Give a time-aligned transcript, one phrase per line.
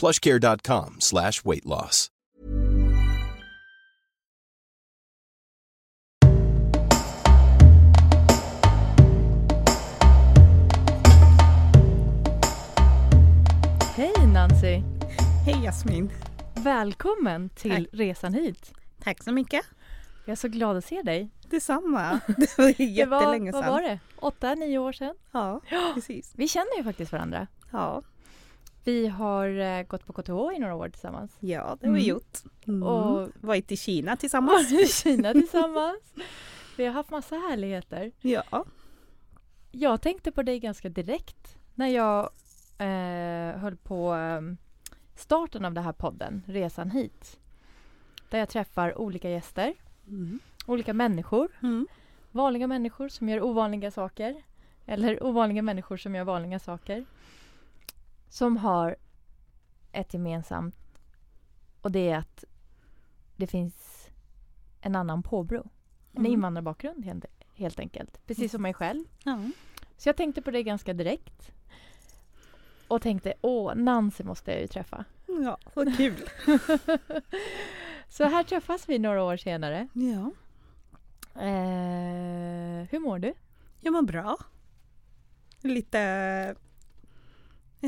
[0.00, 2.10] plushcare.com slash weight loss.
[13.96, 14.82] Hej Nancy!
[15.46, 16.10] Hej Jasmin.
[16.54, 18.72] Välkommen till resan hit.
[19.02, 19.64] Tack så mycket.
[20.24, 21.30] Jag är så glad att se dig.
[21.50, 22.20] Detsamma.
[22.36, 23.60] Det var jättelänge sedan.
[23.62, 23.98] Vad var det?
[24.16, 25.14] Åtta, nio år sedan?
[25.32, 25.60] Ja,
[25.94, 26.32] precis.
[26.36, 27.46] Vi känner ju faktiskt varandra.
[27.72, 28.02] Ja,
[28.84, 31.36] Vi har eh, gått på KTH i några år tillsammans.
[31.40, 32.08] ja det har vi Mm.
[32.08, 32.38] gjort.
[32.66, 32.82] Mm.
[32.82, 34.72] Och- Varit i Kina tillsammans.
[34.72, 36.14] i Kina tillsammans.
[36.76, 38.12] Vi har haft massa härligheter.
[38.20, 38.64] Ja.
[39.72, 42.30] Jag tänkte på dig ganska direkt när jag
[42.78, 44.40] eh, höll på eh,
[45.16, 47.38] starten av den här podden, Resan hit.
[48.30, 49.74] Där jag träffar olika gäster,
[50.08, 50.38] Mm.
[50.66, 51.48] olika människor.
[51.62, 51.86] Mm.
[52.32, 54.42] Vanliga människor som gör ovanliga saker.
[54.86, 57.04] Eller ovanliga människor som gör vanliga saker.
[58.34, 58.96] Som har
[59.92, 60.76] ett gemensamt.
[61.80, 62.44] Och det är att
[63.36, 64.08] det finns
[64.80, 65.62] en annan påbrå.
[66.12, 66.32] En Mm.
[66.32, 67.24] invandrarbakgrund helt,
[67.54, 68.26] helt enkelt.
[68.26, 69.04] Precis som mig själv.
[69.24, 69.50] Ja.
[69.96, 71.50] Så jag tänkte på det ganska direkt.
[72.88, 75.04] Och tänkte, åh, Nancy måste jag ju träffa.
[75.26, 76.28] ja, vad kul.
[78.08, 79.88] Så här träffas vi några år senare.
[79.92, 80.30] Ja,
[81.40, 83.34] Eh, hur mår du?
[83.80, 84.36] jag mår bra.
[85.60, 86.54] Lite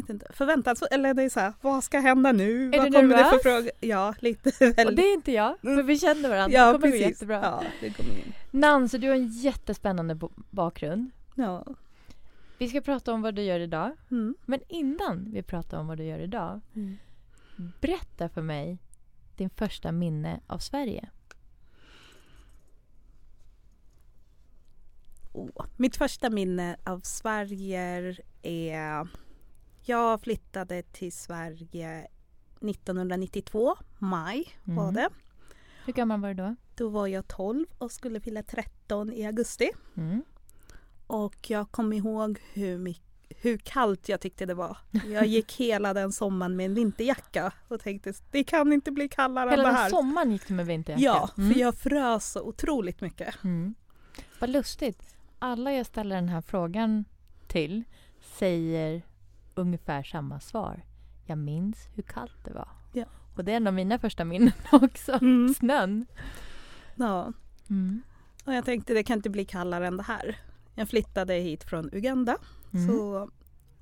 [0.01, 2.71] vet inte, förväntat, eller det är så här, vad ska hända nu?
[2.73, 3.43] Är vad du kommer det nervös?
[3.43, 3.71] för fråga?
[3.81, 4.97] Ja, lite Och väldigt.
[4.97, 6.59] det är inte jag, för vi känner varandra.
[6.59, 7.07] Ja, det kommer gå precis.
[7.07, 7.41] jättebra.
[7.43, 8.33] Ja, det kommer in.
[8.51, 10.19] Nancy, du har en jättespännande
[10.51, 11.11] bakgrund.
[11.35, 11.65] Ja.
[12.59, 13.93] Vi ska prata om vad du gör idag.
[14.11, 14.35] Mm.
[14.47, 16.97] Men innan vi pratar om vad du gör idag, Mm.
[17.81, 18.79] berätta för mig
[19.37, 21.09] din första minne av Sverige.
[25.33, 25.67] Oh.
[25.77, 29.09] Mitt första minne av Sverige är...
[29.89, 32.07] Jag flyttade till Sverige
[32.61, 34.95] 1992, maj var Mm.
[34.95, 35.09] det.
[35.85, 36.57] Hur gammal var du då?
[36.75, 39.71] Då var jag 12 och skulle fylla 13 i augusti.
[39.97, 40.23] Mm.
[41.07, 44.79] Och jag kommer ihåg hur, mycket, hur kallt jag tyckte det var.
[45.09, 49.51] Jag gick hela den sommaren med en vinterjacka och tänkte det kan inte bli kallare
[49.51, 49.91] Hela än det här.
[49.91, 51.05] sommaren gick du med vinterjacka?
[51.05, 51.53] Ja, Mm.
[51.53, 53.45] för jag frös så otroligt mycket.
[53.45, 53.75] Mm.
[54.41, 55.15] Vad lustigt.
[55.39, 57.05] Alla jag ställer den här frågan
[57.47, 57.85] till
[58.39, 59.03] säger
[59.59, 60.84] ungefär samma svar.
[61.25, 62.69] Jag minns hur kallt det var.
[62.93, 63.05] Ja.
[63.37, 65.12] Och det är en av mina första minnen också.
[65.12, 65.55] Mm.
[65.55, 66.06] Snön.
[66.94, 67.33] Ja.
[67.71, 68.03] Mm.
[68.44, 70.37] Och jag tänkte det kan inte bli kallare än det här.
[70.75, 72.37] Jag flyttade hit från Uganda.
[72.75, 72.89] Mm.
[72.89, 73.31] Så,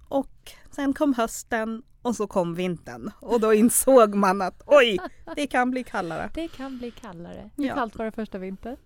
[0.09, 3.11] och sen kom hösten och så kom vintern.
[3.21, 4.99] Och då insåg man att oj,
[5.37, 6.31] det kan bli kallare.
[6.35, 7.51] Det kan bli kallare.
[7.56, 7.75] Hur Ja.
[7.75, 8.77] kallt var det första vintern?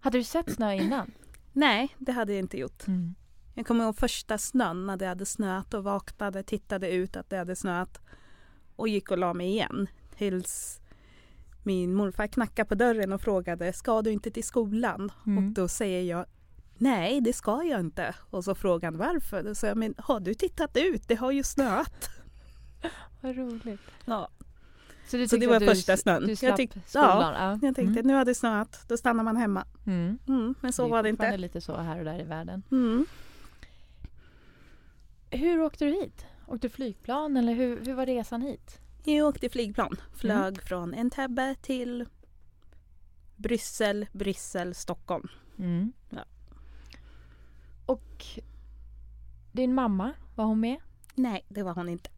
[0.00, 1.10] Hade du sett snö innan?
[1.52, 2.86] Nej, det hade jag inte gjort.
[2.86, 3.14] Mm.
[3.60, 7.36] Jag kommer ihåg första snön när det hade snöat och vaknade, tittade ut att det
[7.36, 8.00] hade snöat
[8.76, 9.86] och gick och la mig igen.
[10.16, 10.80] Tills
[11.62, 15.12] min morfar knackade på dörren och frågade ska du inte till skolan?
[15.26, 15.44] Mm.
[15.46, 16.26] Och då säger jag
[16.78, 18.14] nej det ska jag inte.
[18.30, 19.42] Och så frågade han varför?
[19.42, 21.08] Då sa jag men har du tittat ut?
[21.08, 22.10] Det har ju snöat.
[23.20, 23.80] Vad roligt.
[24.04, 24.28] Ja.
[25.06, 26.22] Så, Så det var första snön.
[26.26, 27.34] Du Jag tyck- skolan?
[27.34, 27.58] Ja.
[27.66, 29.66] Jag tänkte nu har det snöat, då stannar man hemma.
[29.86, 30.18] Mm.
[30.28, 31.36] Mm, men så är var det inte.
[31.36, 32.62] lite så här och där i världen.
[35.30, 35.44] Mm.
[35.44, 36.26] Hur åkte du hit?
[36.46, 38.80] Åkte du flygplan eller hur, hur var resan hit?
[39.04, 39.96] Jag åkte flygplan.
[40.14, 42.06] Flög från Entebbe till
[43.36, 45.28] Bryssel, Bryssel, Stockholm.
[45.58, 45.92] Mm.
[46.10, 46.24] Ja.
[47.86, 48.24] Och
[49.52, 50.76] din mamma, var hon med?
[51.14, 52.10] Nej, det var hon inte.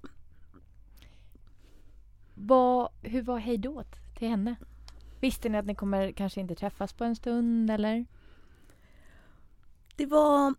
[2.35, 4.57] Vad, hur var hejdået till henne?
[5.21, 8.07] Visste ni att ni kommer kanske inte träffas på en stund eller?
[9.97, 10.55] Det var...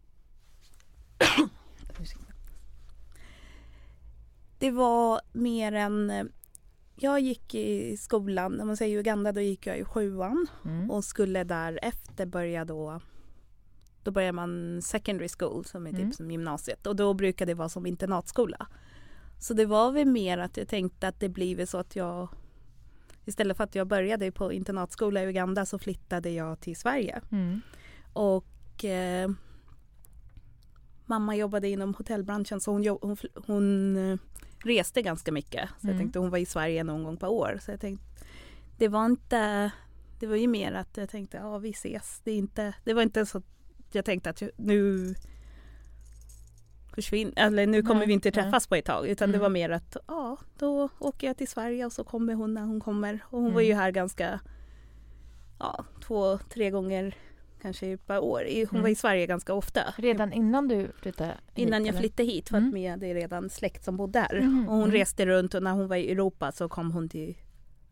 [4.63, 6.29] det var mer en...
[6.95, 10.91] jag gick i skolan, om man säger Uganda, då gick jag i sjuan Mm.
[10.91, 13.01] och skulle därefter börja då
[14.03, 16.13] då börjar man secondary school som är typ Mm.
[16.13, 18.67] som gymnasiet och då brukar det vara som internatskola.
[19.39, 22.27] Så det var väl mer att jag tänkte att det blir väl så att jag
[23.25, 27.21] istället för att jag började på internatskola i Uganda så flyttade jag till Sverige.
[27.31, 27.61] Mm.
[28.13, 29.31] Och eh,
[31.05, 33.17] mamma jobbade inom hotellbranschen så hon, hon,
[33.47, 34.17] hon eh,
[34.63, 35.69] reste ganska mycket.
[35.69, 35.97] Så jag Mm.
[35.97, 37.59] tänkte hon var i Sverige någon gång per år.
[37.61, 38.05] Så jag tänkte,
[38.77, 39.71] det var inte,
[40.19, 42.21] det var ju mer att jag tänkte ja vi ses.
[42.23, 43.43] Det, är inte, det var inte så att
[43.91, 45.15] jag tänkte att jag, nu
[46.95, 48.43] försvinner, eller nu kommer Nej, vi inte nej.
[48.43, 49.07] träffas på ett tag.
[49.07, 49.41] Utan det Mm.
[49.41, 52.79] var mer att ja då åker jag till Sverige och så kommer hon när hon
[52.79, 53.19] kommer.
[53.25, 53.65] Och hon var Mm.
[53.69, 54.39] ju här ganska,
[55.59, 57.15] ja två, tre gånger
[57.63, 58.43] kanske per år.
[58.43, 58.81] I- Hon Mm.
[58.81, 59.81] var i Sverige ganska ofta.
[59.97, 62.69] Redan innan du flyttade hit, Innan jag flyttade hit för Mm.
[62.69, 64.41] att med det är redan släkt som bodde här.
[64.41, 64.91] Mhm, Och hon mm.
[64.93, 67.37] reste runt och när hon var i Europa så kom hon till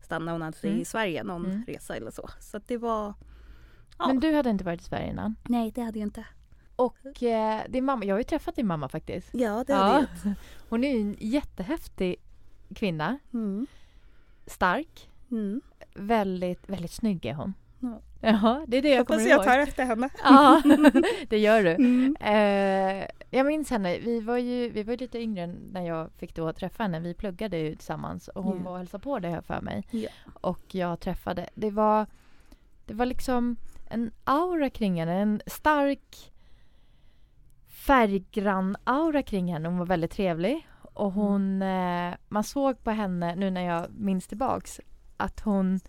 [0.00, 0.82] stannade hon alltid Mm.
[0.82, 1.64] i Sverige någon Mm.
[1.66, 2.28] resa eller så.
[2.40, 3.14] Så att det var
[3.98, 4.06] Ja.
[4.08, 5.34] Men du hade inte varit i Sverige innan?
[5.48, 6.24] Nej det hade jag inte.
[6.76, 9.28] Och eh, din mamma, jag har ju träffat din mamma faktiskt.
[9.32, 10.34] Ja det hade jag.
[10.68, 12.16] Hon är ju en jättehäftig
[12.74, 13.18] kvinna.
[13.32, 13.66] Mm.
[14.46, 15.10] Stark.
[15.30, 15.60] Mm.
[15.94, 17.54] Väldigt, väldigt snygg är hon.
[18.20, 18.64] Ja.
[18.66, 19.44] Det är det jag Hoppas kommer jag ihåg.
[19.44, 20.08] tar efter henne.
[20.24, 20.62] Ja,
[21.28, 21.70] det gör du.
[21.70, 22.16] Mm.
[22.20, 26.52] Eh, jag minns henne, vi var ju vi var lite yngre när jag fick då
[26.52, 27.00] träffa henne.
[27.00, 28.62] Vi pluggade ju tillsammans och hon Ja.
[28.64, 29.84] var och hälsade på det här för mig.
[29.90, 30.08] Ja.
[30.40, 32.06] Och jag träffade, det var,
[32.86, 33.56] det var liksom
[33.90, 36.32] en aura kring henne, en stark
[37.68, 39.68] färggrann aura kring henne.
[39.68, 40.68] Hon var väldigt trevlig.
[40.82, 44.80] Och hon, eh, man såg på henne nu när jag minns tillbaks
[45.16, 45.80] att hon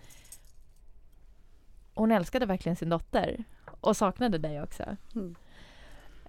[1.94, 3.44] hon älskade verkligen sin dotter
[3.82, 4.84] och saknade dig också.
[5.16, 5.36] Mm.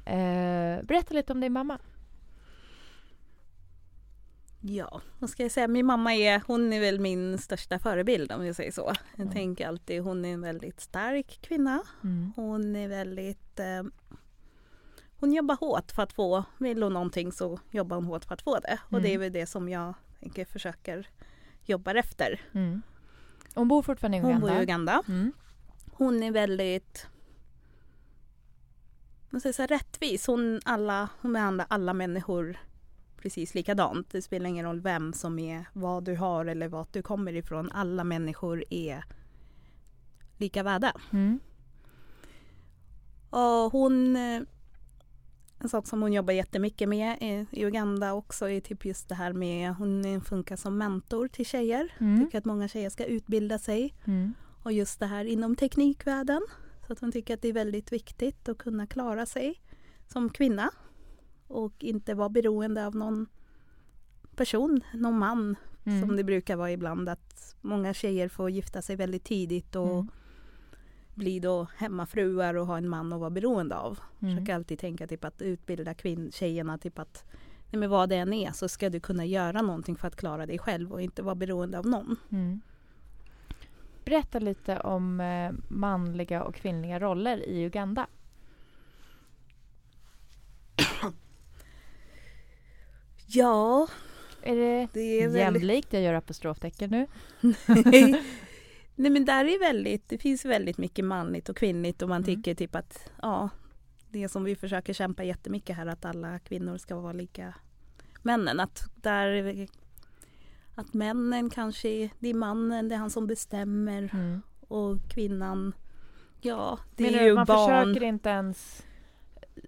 [0.04, 1.78] Eh, berätta lite om din mamma.
[4.60, 5.68] Ja, vad ska jag säga?
[5.68, 8.92] Min mamma är, hon är väl min största förebild om jag säger så.
[9.16, 9.32] Jag Mm.
[9.34, 11.82] tänker alltid, hon är en väldigt stark kvinna.
[12.04, 12.32] Mm.
[12.36, 13.82] Hon är väldigt eh,
[15.20, 18.42] Hon jobbar hårt för att få, vill hon någonting så jobbar hon hårt för att
[18.42, 18.78] få det.
[18.90, 19.20] Och det är Mm.
[19.20, 21.08] väl det som jag tänker försöker
[21.64, 22.40] jobba efter.
[22.52, 22.82] Mm.
[23.54, 24.46] Hon bor fortfarande i Hon Uganda.
[24.48, 25.02] bor i Uganda.
[25.08, 25.32] Mm.
[25.96, 27.06] Hon är väldigt
[29.34, 30.26] man säger så här, rättvis.
[30.26, 32.56] Hon, alla, hon behandlar alla människor
[33.16, 34.10] precis likadant.
[34.10, 37.70] Det spelar ingen roll vem som är, vad du har eller vart du kommer ifrån.
[37.70, 39.04] Alla människor är
[40.36, 40.92] lika värda.
[41.12, 41.40] Mm.
[43.30, 48.84] Och hon en sak som hon jobbar jättemycket med i, i Uganda också är typ
[48.84, 51.92] just det här med hon funkar som mentor till tjejer.
[51.98, 52.24] Mm.
[52.24, 54.34] Tycker att många tjejer ska utbilda sig Mm.
[54.64, 56.40] Och just det här inom teknikvärlden.
[56.86, 59.60] Så att hon tycker att det är väldigt viktigt att kunna klara sig
[60.08, 60.70] som kvinna
[61.46, 63.26] och inte vara beroende av någon
[64.36, 65.56] person, någon man
[65.86, 66.00] Mm.
[66.00, 70.08] som det brukar vara ibland att många tjejer får gifta sig väldigt tidigt och Mm.
[71.14, 73.98] bli då hemmafruar och ha en man att vara beroende av.
[74.22, 74.34] Mm.
[74.34, 77.24] Försöker alltid tänka typ att utbilda kvinn, tjejerna typ att
[77.70, 80.46] nej men vad det än är så ska du kunna göra någonting för att klara
[80.46, 82.16] dig själv och inte vara beroende av någon.
[82.30, 82.60] Mm.
[84.04, 88.06] Berätta lite om eh, manliga och kvinnliga roller i Uganda.
[93.26, 93.88] Ja,
[94.42, 95.92] Är det, det är jämlikt?
[95.92, 97.06] Jag gör apostroftecken nu.
[98.96, 102.36] Nej men där är väldigt, det finns väldigt mycket manligt och kvinnligt och man Mm.
[102.36, 103.48] tycker typ att ja,
[104.10, 107.54] det som vi försöker kämpa jättemycket här att alla kvinnor ska vara lika
[108.22, 108.60] männen.
[108.60, 109.68] Att där
[110.74, 114.42] att männen kanske, det är mannen, det är han som bestämmer Mm.
[114.68, 115.72] och kvinnan,
[116.40, 117.84] ja det Menar är ju man barn.
[117.84, 118.86] försöker inte ens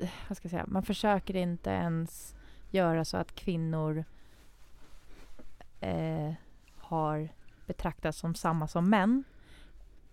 [0.00, 2.34] eh, vad ska jag säga, man försöker inte ens
[2.70, 4.04] göra så att kvinnor
[5.80, 6.32] eh,
[6.76, 7.28] har
[7.66, 9.24] betraktats som samma som män.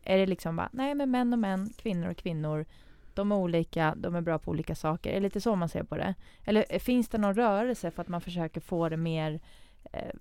[0.03, 2.65] Är det liksom bara, nej men män och män, kvinnor och kvinnor,
[3.13, 5.09] de är olika, de är bra på olika saker.
[5.09, 6.15] Är det lite så man ser på det?
[6.45, 9.39] Eller eh, finns det någon rörelse för att man försöker få det mer,
[9.91, 10.13] eh,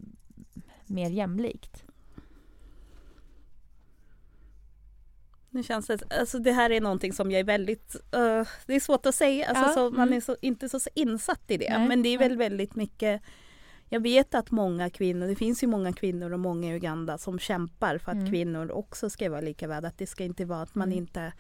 [0.87, 1.85] mer jämlikt?
[5.51, 8.81] Nu känns det, alltså det här är någonting som jag är väldigt, eh, det är
[8.81, 10.17] svårt att säga, alltså Ja, så, man mm.
[10.17, 11.79] är så, inte så insatt i det.
[11.79, 13.23] Nej, men det är väl väldigt mycket,
[13.89, 17.39] jag vet att många kvinnor, det finns ju många kvinnor och många i Uganda som
[17.39, 18.31] kämpar för att Mm.
[18.31, 19.89] kvinnor också ska vara lika värda.
[19.89, 20.99] Att det ska inte vara att man Mm.
[20.99, 21.33] inte,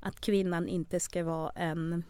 [0.00, 2.04] att kvinnan inte ska vara en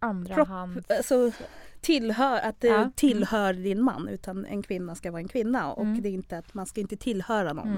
[0.00, 0.84] Andra Kropp- hand.
[0.88, 1.32] alltså,
[1.80, 2.90] tillhör, att det Ja.
[2.96, 6.02] tillhör din man utan en kvinna ska vara en kvinna och Mm.
[6.02, 7.68] det är inte att man ska inte tillhöra någon.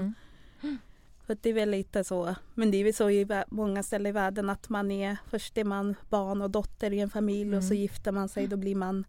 [0.63, 0.77] Mm.
[1.25, 4.11] För det är väl lite så, men det är väl så i många ställen i
[4.11, 7.73] världen att man är, först är man barn och dotter i en familj och så
[7.73, 7.81] Mm.
[7.81, 9.05] gifter man sig, då blir man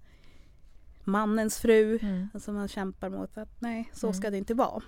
[1.04, 1.98] mannens fru.
[2.02, 2.28] Mm.
[2.34, 4.14] Alltså man kämpar mot att nej, så Mm.
[4.14, 4.82] ska det inte vara.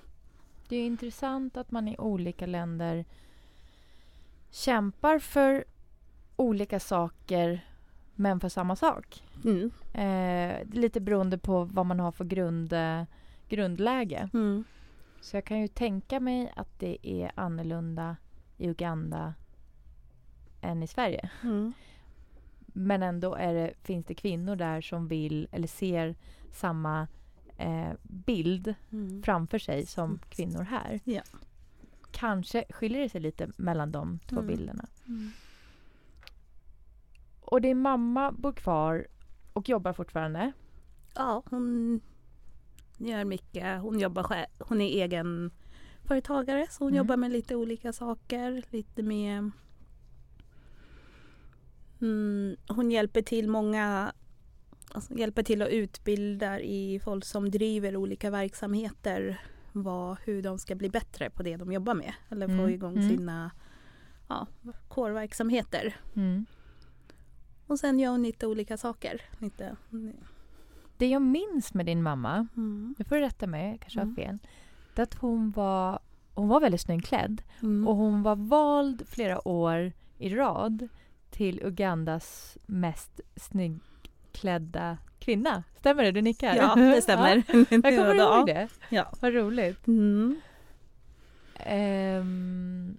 [0.68, 3.04] Det är intressant att man i olika länder
[4.50, 5.64] kämpar för
[6.36, 7.66] olika saker
[8.16, 9.22] men för samma sak.
[9.44, 9.70] Mm.
[9.92, 13.02] Eh, lite beroende på vad man har för grund, eh,
[13.48, 14.28] grundläge.
[14.34, 14.64] Mm.
[15.20, 18.16] Så jag kan ju tänka mig att det är annorlunda
[18.56, 19.34] i Uganda
[20.60, 21.30] än i Sverige.
[21.42, 21.72] Mm.
[22.66, 26.14] Men ändå det, finns det kvinnor där som vill eller ser
[26.52, 27.08] samma
[27.58, 29.22] eh, bild Mm.
[29.22, 30.20] framför sig som Mm.
[30.28, 31.00] kvinnor här.
[31.04, 31.22] Ja.
[32.10, 34.46] Kanske skiljer det sig lite mellan de två Mm.
[34.46, 34.84] bilderna.
[37.46, 39.06] Och din mamma bor kvar
[39.52, 40.52] och jobbar fortfarande.
[41.14, 42.00] Ja, hon
[42.98, 43.80] gör mycket.
[43.80, 44.46] Hon jobbar själv.
[44.58, 45.50] Hon är egen
[46.04, 46.96] företagare så hon Mm.
[46.98, 48.62] jobbar med lite olika saker.
[48.70, 49.50] Lite med...
[52.00, 54.12] Mm, hon hjälper till många
[54.92, 59.40] alltså, hjälper till att utbilda i folk som driver olika verksamheter
[59.72, 62.12] vad, hur de ska bli bättre på det de jobbar med.
[62.28, 63.08] Eller få Mm, igång mm.
[63.16, 63.50] sina
[64.28, 64.46] ja,
[64.88, 65.96] core-verksamheter.
[66.16, 66.46] Mm.
[67.66, 69.22] Och sen gör hon lite olika saker.
[69.38, 69.76] Lite,
[70.96, 72.94] Det jag minns med din mamma, mm.
[72.98, 74.08] nu får du rätta mig, jag kanske Mm.
[74.16, 74.38] har fel.
[74.94, 75.98] Det att hon var,
[76.34, 77.42] hon var väldigt snyggt klädd.
[77.62, 77.88] Mm.
[77.88, 80.88] Och hon var vald flera år i rad
[81.30, 85.62] till Ugandas mest snyggklädda kvinna.
[85.78, 86.12] Stämmer det?
[86.12, 86.54] Du nickar?
[86.56, 87.36] Ja, det stämmer.
[87.48, 88.68] Ja, jag kommer ihåg det.
[88.88, 89.12] Ja.
[89.20, 89.86] Vad roligt.
[89.86, 90.40] Mm.
[91.54, 92.96] Ehm,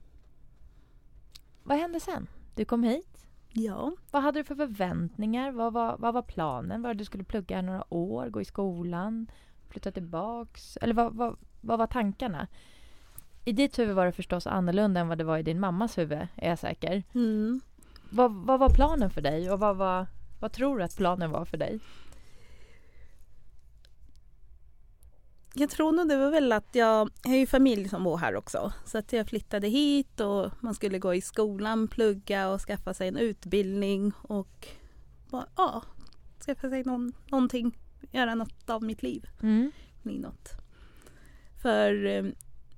[1.63, 2.27] vad hände sen?
[2.55, 3.16] Du kom hit.
[3.59, 3.91] Ja.
[4.11, 5.51] Vad hade du för förväntningar?
[5.51, 6.81] Vad var, vad var planen?
[6.81, 9.31] Var du skulle plugga här några år, gå i skolan,
[9.69, 10.77] flytta tillbaks?
[10.77, 12.47] Eller vad, vad, vad var tankarna?
[13.45, 16.27] I ditt huvud var det förstås annorlunda än vad det var i din mammas huvud,
[16.35, 17.03] är jag säker.
[17.15, 17.61] Mm.
[18.09, 20.07] Vad, vad var planen för dig och vad, var,
[20.39, 21.79] vad tror du att planen var för dig?
[25.59, 28.35] Jag tror nog det var väl att jag, jag har ju familj som bor här
[28.35, 28.73] också.
[28.85, 33.07] Så att jag flyttade hit och man skulle gå i skolan, plugga och skaffa sig
[33.07, 34.67] en utbildning och
[35.29, 35.83] bara, ja,
[36.45, 37.77] skaffa sig någon, någonting,
[38.11, 39.29] göra något av mitt liv.
[39.41, 39.71] Mm.
[40.03, 40.49] Något.
[41.61, 42.25] För eh,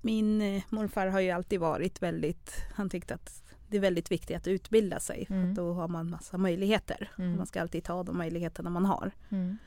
[0.01, 4.38] min eh, morfar har ju alltid varit väldigt, han tyckte att det är väldigt viktigt
[4.38, 5.50] att utbilda sig för Mm.
[5.50, 7.12] att då har man massa möjligheter.
[7.17, 7.38] Mm.
[7.38, 9.12] Man ska alltid ta de möjligheterna man har.
[9.29, 9.57] Mm.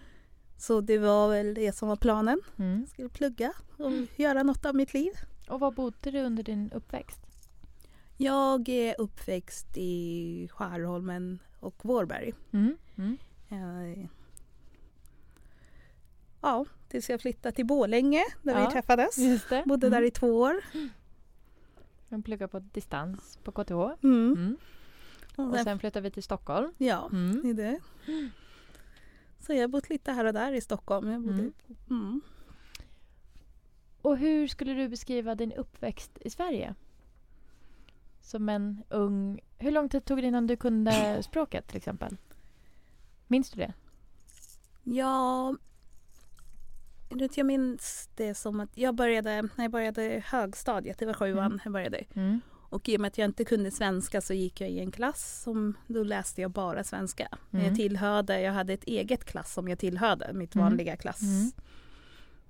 [0.63, 2.41] Så det var väl det som var planen.
[2.57, 2.81] Mm.
[2.81, 5.13] Jag skulle plugga och göra något av mitt liv.
[5.49, 7.21] Och var bodde du under din uppväxt?
[8.17, 12.33] Jag är uppväxt i Skärholmen och Vårberg.
[12.53, 12.77] Mm.
[12.97, 13.17] Mm.
[13.49, 14.09] Jag,
[16.41, 19.17] ja, tills jag flyttade till Borlänge där Ja, vi träffades.
[19.65, 20.55] Bodde där i två år.
[22.09, 24.05] Jag pluggade på distans på KTH.
[24.05, 24.33] Mm.
[24.33, 24.57] Mm.
[25.51, 26.73] Och sen, flyttade vi till Stockholm.
[26.79, 27.41] ja, Mm.
[27.43, 27.81] det är det.
[29.47, 31.11] Så jag har bott lite här och där i Stockholm.
[31.11, 31.53] Jag bodde, Mm.
[31.91, 32.21] mm.
[34.03, 36.75] Och hur skulle du beskriva din uppväxt i Sverige?
[38.21, 39.41] Som en ung...
[39.59, 42.17] Hur lång tid tog det innan du kunde språket till exempel?
[43.27, 43.73] Minns du det?
[44.83, 45.57] Ja,
[47.35, 51.61] jag minns det som att jag började, när jag började högstadiet, det var sjuan Mm.
[51.65, 52.05] jag började.
[52.15, 52.41] Mm.
[52.73, 55.43] Och i och med att jag inte kunde svenska så gick jag i en klass
[55.43, 57.29] som då läste jag bara svenska.
[57.53, 57.67] Mm.
[57.67, 60.65] Jag tillhörde, jag hade ett eget klass som jag tillhörde, mitt Mm.
[60.67, 61.23] vanliga klass.
[61.23, 61.51] Mm.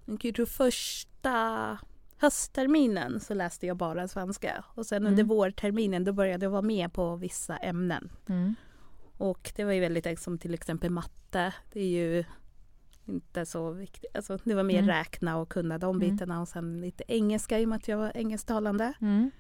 [0.07, 1.79] Och jag tror första
[2.17, 4.65] höstterminen så läste jag bara svenska.
[4.75, 5.29] Och sen under Mm.
[5.37, 8.13] vårterminen då började jag vara med på vissa ämnen.
[8.29, 8.55] Mm.
[9.17, 11.55] Och det var ju väldigt som till exempel matte.
[11.73, 12.25] Det är ju
[13.07, 14.17] inte så viktigt.
[14.17, 14.89] Alltså, det var mer Mm.
[14.89, 16.11] räkna och kunna de Mm.
[16.11, 18.93] bitarna och sen lite engelska i och med att jag var engelsktalande.
[19.01, 19.31] Mm.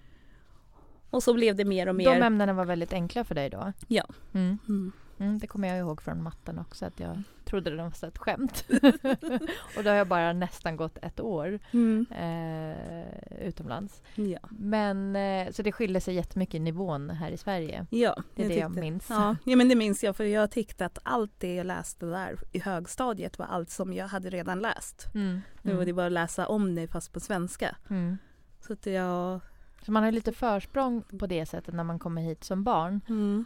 [1.12, 2.20] Och så blev det mer och De mer.
[2.20, 3.72] ämnena var väldigt enkla för dig då?
[3.88, 4.04] Ja.
[4.34, 4.58] Mm.
[4.68, 4.92] Mm.
[5.18, 8.64] Mm, det kommer jag ihåg från matten också att jag trodde det var ett skämt.
[9.76, 12.06] och då har jag bara nästan gått ett år Mm.
[12.10, 14.02] eh, utomlands.
[14.14, 14.38] Ja.
[14.50, 17.86] Men eh, så det skiljer sig jättemycket i nivån här i Sverige.
[17.90, 19.06] ja, Det är det jag minns.
[19.10, 22.38] Ja, ja, men det minns jag för jag tyckte att allt det jag läste där
[22.52, 25.06] i högstadiet var allt som jag hade redan läst.
[25.14, 25.40] Mm.
[25.62, 25.96] Nu var det Mm.
[25.96, 27.76] bara att läsa om det fast på svenska.
[27.90, 28.18] Mm.
[28.60, 29.40] Så att jag...
[29.82, 33.00] Så man har lite försprång på det sättet när man kommer hit som barn.
[33.08, 33.44] Mm.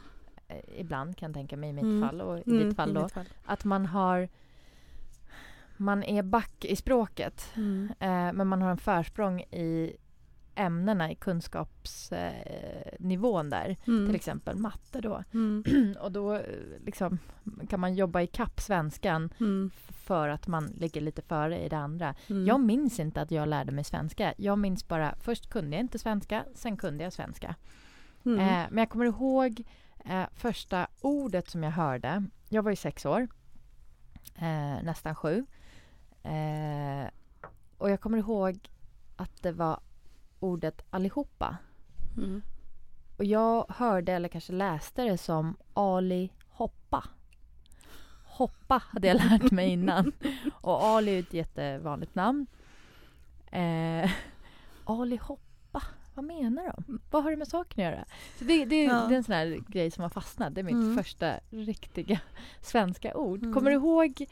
[0.49, 2.09] Eh, ibland kan jag tänka mig i mitt Mm.
[2.09, 3.09] fall och i Mm, ditt fall då.
[3.09, 3.25] fall.
[3.45, 4.29] Att man har
[5.77, 7.89] man är back i språket Mm.
[7.99, 9.97] eh, men man har en försprång i
[10.57, 12.33] ämnena i kunskapsnivån
[12.99, 13.77] nivån där.
[13.87, 14.07] Mm.
[14.07, 15.25] Till exempel matte då.
[15.35, 15.65] Mm.
[16.01, 16.41] och då
[16.85, 17.19] liksom,
[17.69, 19.71] kan man jobba i kapp svenskan Mm.
[19.89, 22.15] för att man ligger lite före i det andra.
[22.27, 22.47] Mm.
[22.47, 24.35] Jag minns inte att jag lärde mig svenska.
[24.37, 27.55] Jag minns bara, först kunde jag inte svenska, sen kunde jag svenska.
[28.25, 28.39] Mm.
[28.41, 29.63] Eh, men jag kommer ihåg
[30.05, 32.25] eh, första ordet som jag hörde.
[32.49, 33.29] Jag var ju sex år.
[34.39, 35.47] eh, nästan sju.
[36.23, 37.09] Eh,
[37.79, 38.71] och jag kommer ihåg
[39.17, 39.81] att det var
[40.47, 41.57] ordet allihopa.
[42.17, 42.43] Mm.
[43.17, 47.05] Och jag hörde eller kanske läste det som Ali hoppa.
[48.25, 50.13] Hoppa hade jag lärt mig innan.
[50.61, 52.47] Och Ali är ett jättevanligt namn.
[53.51, 54.11] Eh,
[54.85, 55.83] Ali hoppa,
[56.15, 57.01] vad menar de?
[57.11, 58.05] Vad har det med saken att göra?
[58.39, 59.07] Så det, det, Ja.
[59.09, 60.55] det är en sån här grej som har fastnat.
[60.55, 60.97] Det är mitt Mm.
[60.97, 62.21] första riktiga
[62.61, 63.43] svenska ord.
[63.43, 63.55] Mm.
[63.55, 64.27] Kommer du ihåg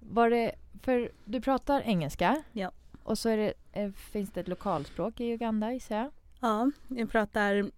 [0.00, 0.52] vad det...
[0.82, 2.42] För du pratar engelska.
[2.52, 2.70] Ja.
[3.04, 6.10] Och så är det, eh, finns det ett lokalspråk i Uganda gissar jag.
[6.40, 7.70] Ja, jag pratar...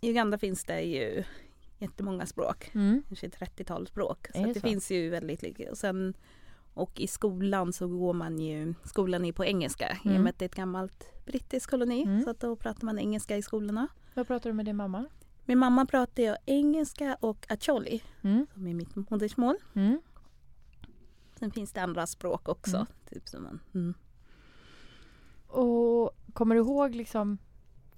[0.00, 1.24] I Uganda finns det ju
[1.78, 2.70] jättemånga språk.
[2.74, 3.02] Mm.
[3.08, 4.26] Kanske ett 30-tal språk.
[4.34, 4.60] Så det så?
[4.60, 5.70] finns ju väldigt mycket.
[5.70, 6.14] Och, sen,
[6.74, 8.74] och i skolan så går man ju...
[8.84, 10.22] Skolan är på engelska i och Mm.
[10.22, 12.02] med att det är ett gammalt brittiskt koloni.
[12.02, 12.22] Mm.
[12.22, 13.88] Så att då pratar man engelska i skolorna.
[14.14, 15.04] Vad pratar du med din mamma?
[15.44, 18.46] Min mamma pratar ju engelska och acholi Mm.
[18.54, 19.56] som är mitt modersmål.
[19.74, 20.00] Mm.
[21.38, 22.76] Sen finns det andra språk också.
[22.76, 22.86] Mm.
[23.10, 23.94] Typ som man, mm.
[25.52, 27.38] Och kommer du ihåg liksom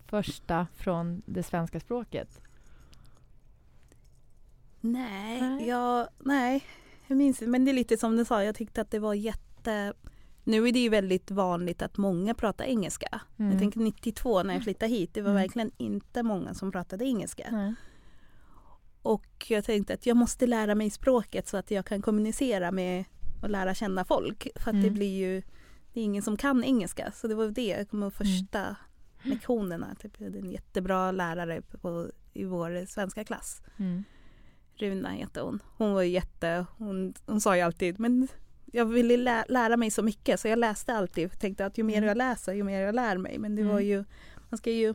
[0.07, 2.41] första från det svenska språket?
[4.81, 5.69] Nej, Nej.
[5.69, 6.65] Jag, nej,
[7.07, 7.51] jag minns inte.
[7.51, 9.93] Men det är lite som du sa, jag tyckte att det var jätte...
[10.47, 13.21] Nu är det ju väldigt vanligt att många pratar engelska.
[13.39, 13.51] Mm.
[13.53, 15.43] Jag tänker 92 när jag flyttade hit, det var Mm.
[15.43, 17.49] verkligen inte många som pratade engelska.
[17.53, 17.75] Nej.
[19.03, 23.05] Och jag tänkte att jag måste lära mig språket så att jag kan kommunicera med
[23.43, 24.49] och lära känna folk.
[24.57, 24.95] För att det Mm.
[24.95, 25.43] blir ju,
[25.95, 27.13] det är ingen som kan engelska.
[27.13, 28.27] Så det var det, jag kommer ihåg Mm.
[28.41, 28.77] första
[29.23, 29.95] lektionerna.
[30.01, 33.63] Typ, jag hade en jättebra lärare på, i vår svenska klass.
[33.77, 34.05] Mm.
[34.77, 35.63] Runa heter hon.
[35.77, 38.29] Hon var jätte, hon, hon sa ju alltid men
[38.73, 41.25] jag ville lä- lära mig så mycket så jag läste alltid.
[41.25, 42.09] Jag tänkte att ju mer Mm.
[42.09, 43.39] jag läser ju mer jag lär mig.
[43.39, 43.85] Men det var Mm.
[43.87, 44.05] ju,
[44.51, 44.95] man ska ju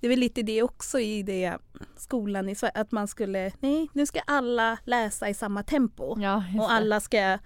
[0.00, 1.58] det är väl lite det också i det
[1.96, 6.16] skolan i Sverige, att man skulle, nej nu ska alla läsa i samma tempo.
[6.20, 7.38] Ja, och alla ska,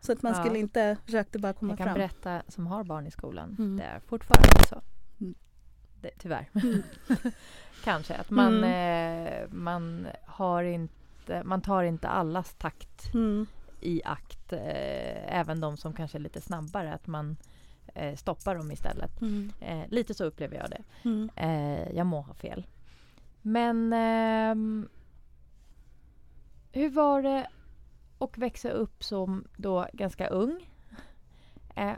[0.00, 0.40] så att man Ja.
[0.44, 1.94] skulle inte, försökte bara komma Jag kan fram.
[1.94, 3.56] berätta som har barn i skolan.
[3.58, 3.76] Mm.
[3.76, 4.80] Det är fortfarande så.
[5.20, 5.34] Mm.
[6.00, 6.48] Det, tyvärr.
[6.54, 6.82] Mm.
[7.84, 9.26] Kanske att man, Mm.
[9.26, 13.46] eh, man har inte, man tar inte allas takt Mm.
[13.80, 14.52] i akt.
[14.52, 16.92] Eh, även de som kanske är lite snabbare.
[16.94, 17.36] Att man
[17.94, 19.20] eh, stoppar dem istället.
[19.20, 19.52] Mm.
[19.60, 20.82] Eh, lite så upplever jag det.
[21.36, 22.66] Eh, jag må ha fel.
[23.42, 24.88] Men ehm,
[26.72, 27.46] hur var det
[28.18, 30.70] att växa upp som då ganska ung?
[31.74, 31.90] Eh,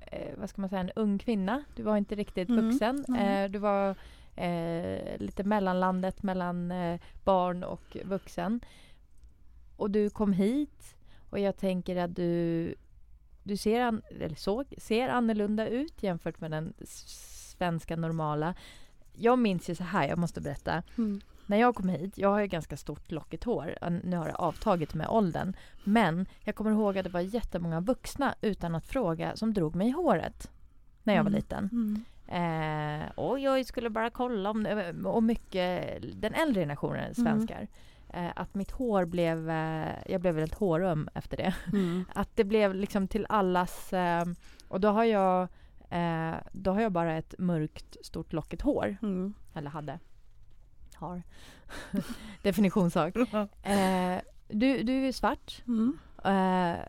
[0.00, 1.64] eh, vad ska man säga, en ung kvinna.
[1.76, 3.04] Du var inte riktigt Mm, vuxen.
[3.08, 3.44] nej.
[3.44, 3.96] Eh, du var
[4.36, 8.60] eh, lite mellanlandet mellan eh, barn och vuxen.
[9.76, 10.96] Och du kom hit
[11.30, 12.74] och jag tänker att du,
[13.42, 18.54] du ser, an, eller såg, ser annorlunda ut jämfört med den svenska normala.
[19.12, 20.82] Jag minns ju så här, jag måste berätta.
[20.98, 21.20] Mm.
[21.46, 23.74] När jag kom hit, jag har ju ganska stort lockigt hår.
[24.04, 25.56] Nu har det avtagit med åldern.
[25.84, 29.88] Men jag kommer ihåg att det var jättemånga vuxna utan att fråga som drog mig
[29.88, 30.50] i håret.
[31.02, 31.36] När jag var Mm.
[31.38, 31.68] liten.
[31.72, 32.04] Mm.
[32.28, 34.66] Eh, och jag skulle bara kolla om
[35.06, 37.66] och mycket den äldre generationen svenskar.
[38.08, 41.54] Eh, att mitt hår blev, eh, jag blev väldigt håröm efter det.
[41.72, 42.04] Mm.
[42.14, 44.24] Att det blev liksom till allas, eh,
[44.68, 45.48] och då har jag
[45.90, 48.96] eh, då har jag bara ett mörkt stort lockigt hår.
[49.02, 49.34] Mm.
[49.54, 49.98] Eller hade.
[50.96, 51.22] Har.
[52.42, 53.16] Definitionssak.
[53.62, 55.62] Eh, du, du är svart.
[55.66, 55.98] Mm.
[56.24, 56.84] Eh,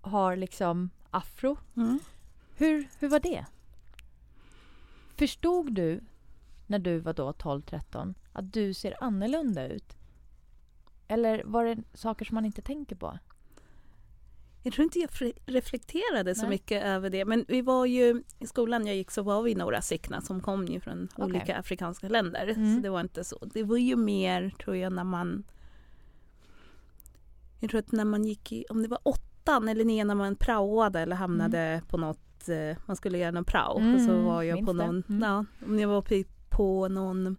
[0.00, 1.56] har liksom afro.
[1.76, 1.98] Mm.
[2.56, 3.46] Hur, hur var det?
[5.16, 6.00] Förstod du
[6.66, 9.96] när du var då 12-13 att du ser annorlunda ut?
[11.08, 13.18] Eller var det saker som man inte tänker på?
[14.66, 16.50] Jag tror inte jag reflekterade så Nej.
[16.50, 17.24] mycket över det.
[17.24, 20.66] Men vi var ju, i skolan jag gick så var vi några sickna som kom
[20.66, 21.24] ju från Okej.
[21.24, 22.46] olika afrikanska länder.
[22.48, 22.76] Mm.
[22.76, 23.38] Så det var inte så.
[23.54, 25.44] Det var ju mer tror jag när man
[27.60, 30.36] Jag tror att när man gick i, om det var åttan eller nian när man
[30.36, 33.72] praoade eller hamnade på något, eh, man skulle göra någon prao.
[33.72, 34.86] och så Mm, var jag minns på det.
[34.86, 35.22] någon, Mm.
[35.22, 37.36] ja, om jag var på, på någon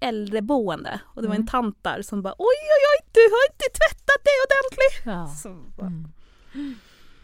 [0.00, 1.42] äldreboende och det var Mm.
[1.42, 5.02] en tant där som bara oj oj oj du har inte tvättat det ordentligt.
[5.06, 5.26] Ja.
[5.28, 6.08] Så bara, Mm.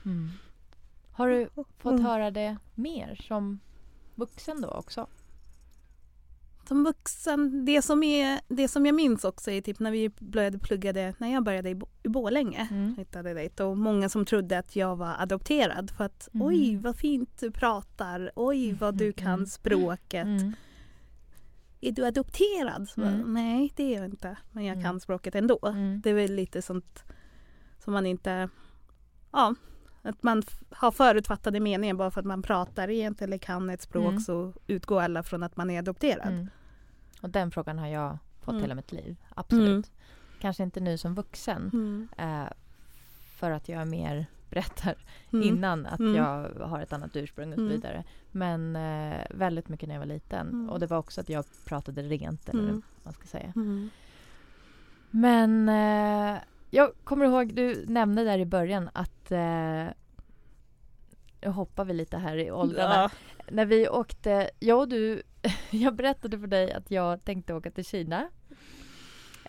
[0.05, 0.31] Mm.
[1.12, 2.05] Har du fått Mm.
[2.05, 3.61] höra det mer som
[4.14, 5.07] vuxen då också?
[6.68, 10.59] Som vuxen, det som, är, det som jag minns också är typ när vi började
[10.59, 12.68] pluggade, när jag började i, Bo- i Borlänge.
[12.71, 12.95] Mm.
[12.99, 16.47] Hittade dit och många som trodde att jag var adopterad för att Mm.
[16.47, 19.47] oj vad fint du pratar, oj vad du Mm, kan mm.
[19.47, 20.27] språket.
[20.27, 20.53] Mm.
[21.81, 22.88] Är du adopterad?
[22.88, 23.35] Så Mm.
[23.35, 24.85] Nej det är jag inte, men jag Mm.
[24.85, 25.59] kan språket ändå.
[25.66, 26.01] Mm.
[26.01, 27.03] Det är väl lite sånt
[27.85, 28.49] som man inte,
[29.33, 29.55] ja,
[30.03, 34.09] att man har förutfattade meningar bara för att man pratar rent eller kan ett språk
[34.09, 34.21] Mm.
[34.21, 36.29] så utgår alla från att man är adopterad.
[36.33, 36.49] Mm.
[37.23, 38.62] Och den frågan har jag fått Mm.
[38.62, 39.16] hela mitt liv.
[39.35, 39.90] Absolut.
[40.40, 41.71] Kanske inte nu som vuxen.
[41.73, 42.09] Mm.
[42.18, 42.53] Eh,
[43.37, 44.95] för att jag är mer berättar
[45.33, 45.49] Mm.
[45.49, 46.14] innan att Mm.
[46.14, 47.73] jag har ett annat ursprung och så Mm.
[47.73, 48.05] vidare.
[48.31, 50.49] Men eh, väldigt mycket när jag var liten.
[50.49, 50.71] Mm.
[50.71, 52.83] Och det var också att jag pratade rent eller Mm.
[53.03, 53.53] man ska säga.
[53.57, 53.90] Mm.
[55.11, 56.38] Men eh,
[56.74, 59.87] jag kommer ihåg, du nämnde där i början att eh,
[61.40, 62.94] nu hoppar vi lite här i åldrarna.
[62.94, 63.11] Ja.
[63.50, 65.22] När vi åkte, jag och du,
[65.70, 68.28] jag berättade för dig att jag tänkte åka till Kina.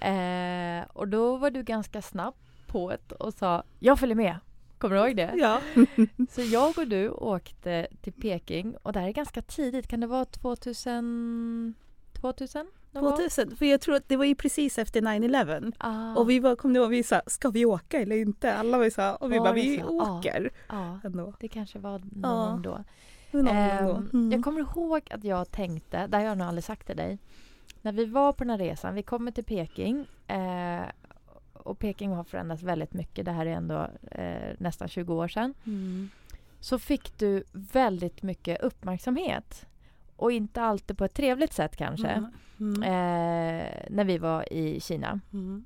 [0.02, 2.36] Eh, och då var du ganska snabb
[2.68, 4.38] på det och sa jag följer med.
[4.78, 5.34] Kommer du ihåg det?
[5.36, 5.62] ja.
[6.30, 10.08] Så jag och du åkte till Peking och det här är ganska tidigt, kan det
[10.08, 11.74] vara 2000?
[12.14, 12.68] 2000?
[12.94, 13.12] Någon gång?
[13.18, 15.74] 2000, för jag tror att det var ju precis efter 9-11.
[15.78, 18.54] Ah, Och vi var, kom ihåg, vi sa, ska vi åka eller inte?
[18.54, 19.84] Alla var ju så, och vi Var bara, vi så?
[20.02, 20.18] Ja.
[20.18, 21.34] åker ja, ändå.
[21.40, 22.30] det kanske var någon Ja.
[22.52, 22.84] gång då.
[23.32, 23.96] Någon Ehm, då.
[24.18, 24.32] Mm.
[24.32, 27.18] Jag kommer ihåg att jag tänkte, det har jag nog aldrig sagt till dig.
[27.82, 30.82] När vi var på den här resan, vi kommer till Peking eh,
[31.54, 33.26] och Peking har förändrats väldigt mycket.
[33.26, 35.54] Det här är ändå eh, nästan 20 år sedan.
[35.66, 36.10] Mm.
[36.60, 39.66] Så fick du väldigt mycket uppmärksamhet.
[40.24, 42.08] Och inte alltid på ett trevligt sätt kanske.
[42.08, 42.32] Mm.
[42.60, 42.84] Mm.
[42.84, 45.66] Eh, när vi var i Kina Mm.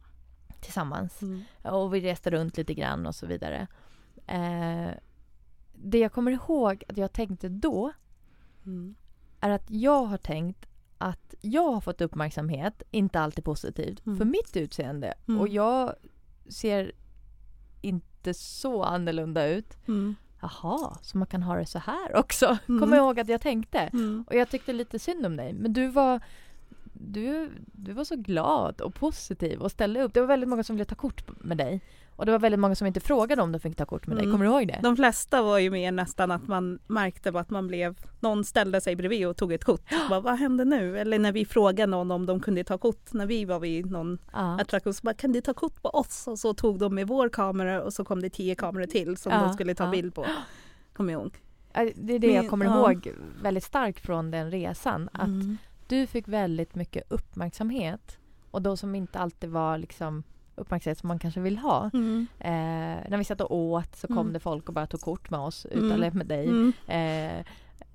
[0.62, 1.22] tillsammans.
[1.22, 1.42] Mm.
[1.64, 3.68] Och vi reste runt lite grann och så vidare.
[4.28, 4.90] Eh,
[5.76, 7.92] det jag kommer ihåg att jag tänkte då
[8.66, 8.96] Mm.
[9.40, 10.66] är att jag har tänkt
[10.98, 14.18] att jag har fått uppmärksamhet, inte alltid positivt, Mm.
[14.18, 15.14] för mitt utseende.
[15.28, 15.40] Mm.
[15.42, 15.94] Och jag
[16.50, 16.92] ser
[17.82, 19.78] inte så annorlunda ut.
[19.88, 20.16] Mm.
[20.42, 22.58] Jaha, så man kan ha det så här också.
[22.68, 22.80] Mm.
[22.82, 23.80] Kommer ihåg att jag tänkte.
[23.80, 24.26] Mm.
[24.28, 25.54] Och jag tyckte lite synd om dig.
[25.54, 26.20] Men du var,
[26.94, 30.14] du, du var så glad och positiv och ställde upp.
[30.14, 31.82] Det var väldigt många som ville ta kort med dig.
[32.18, 34.24] Och det var väldigt många som inte frågade om de fick ta kort med dig.
[34.24, 34.34] Mm.
[34.34, 34.80] Kommer du ihåg det?
[34.84, 38.96] De flesta var ju mer nästan att man märkte att man blev, någon ställde sig
[38.96, 39.82] bredvid och tog ett kort.
[40.10, 41.00] Bara, vad hände nu?
[41.00, 44.18] Eller när vi frågade någon om de kunde ta kort när vi var vid någon
[44.34, 44.62] Ja.
[44.62, 46.28] attraktion så bara, kan du ta kort på oss?
[46.28, 49.32] Och så tog de med vår kamera och så kom det tio kameror till som
[49.32, 49.92] Ja, de skulle ta ja.
[49.92, 50.26] bild på.
[50.94, 51.38] Kommer jag ihåg.
[51.96, 53.12] Det är det jag kommer ihåg
[53.44, 55.10] väldigt starkt från den resan.
[55.14, 55.58] Att Mm.
[55.88, 58.18] du fick väldigt mycket uppmärksamhet.
[58.52, 60.24] Och då som inte alltid var liksom
[60.58, 61.90] uppmärksamhet som man kanske vill ha.
[61.94, 62.28] Mm.
[62.40, 64.34] Eh, när vi satt och åt så kom Mm.
[64.34, 65.86] det folk och bara tog kort med oss, Mm.
[65.86, 66.48] utan eller med dig.
[66.48, 66.74] Mm.
[66.88, 67.46] Eh,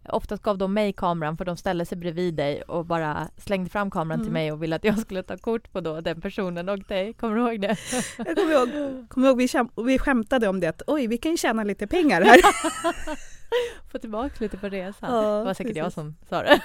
[0.09, 3.91] oftast gav de mig kameran för de ställde sig bredvid dig och bara slängde fram
[3.91, 4.33] kameran till Mm.
[4.33, 7.13] mig och ville att jag skulle ta kort på då den personen och dig.
[7.13, 7.77] Kommer du ihåg det?
[8.19, 11.37] Jag kommer ihåg, kommer ihåg vi, skäm- vi skämtade om det att oj vi kan
[11.37, 12.41] tjäna lite pengar här.
[13.93, 15.15] Få tillbaka lite på resan.
[15.15, 15.95] Ja, det var säkert jag precis.
[15.95, 16.61] som sa det.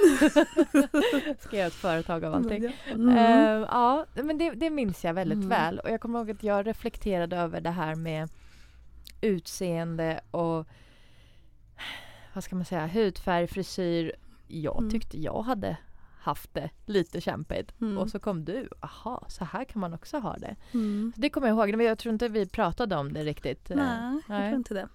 [1.40, 2.74] Ska göra ett företag av allting.
[2.92, 3.18] Mm.
[3.18, 5.50] Eh, ja, men det, det minns jag väldigt Mm.
[5.50, 5.80] väl.
[5.80, 8.30] Och jag kommer ihåg att jag reflekterade över det här med
[9.22, 10.68] utseende och
[12.34, 14.12] vad ska man säga, hudfärg, frisyr.
[14.48, 14.90] Jag Mm.
[14.92, 15.78] tyckte jag hade
[16.20, 17.82] haft det lite kämpigt.
[17.82, 17.98] Mm.
[17.98, 18.70] Och så kom du.
[18.80, 20.56] Aha, så här kan man också ha det.
[20.74, 21.12] Mm.
[21.16, 21.78] Så det kommer jag ihåg.
[21.78, 23.72] Men jag tror inte vi pratade om det riktigt.
[23.72, 24.88] Eh, Nej, jag tror inte det.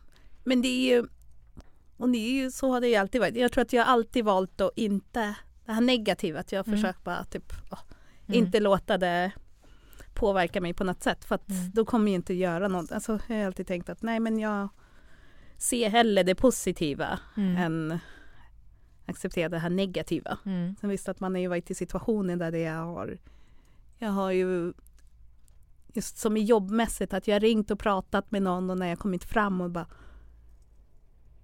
[0.44, 1.06] Men det är ju,
[1.96, 3.36] och det är ju, så har det ju alltid varit.
[3.36, 5.34] Jag tror att jag alltid valt att inte,
[5.66, 6.78] det här negativa, att jag har Mm.
[6.78, 7.78] försökt bara typ, ja,
[8.26, 8.38] Mm.
[8.38, 9.32] inte låta det
[10.14, 11.70] påverka mig på något sätt för att Mm.
[11.70, 12.92] då kommer jag inte göra något.
[12.92, 14.68] Alltså, jag har alltid tänkt att nej men jag
[15.56, 17.56] ser hellre det positiva Mm.
[17.56, 17.98] än
[19.06, 20.38] acceptera det här negativa.
[20.46, 20.76] Mm.
[20.80, 23.18] Sen visst att man har ju varit i situationer där det jag har
[23.98, 24.72] Jag har ju
[25.94, 28.98] Just som i jobbmässigt att jag har ringt och pratat med någon och när jag
[28.98, 29.86] kommit fram och bara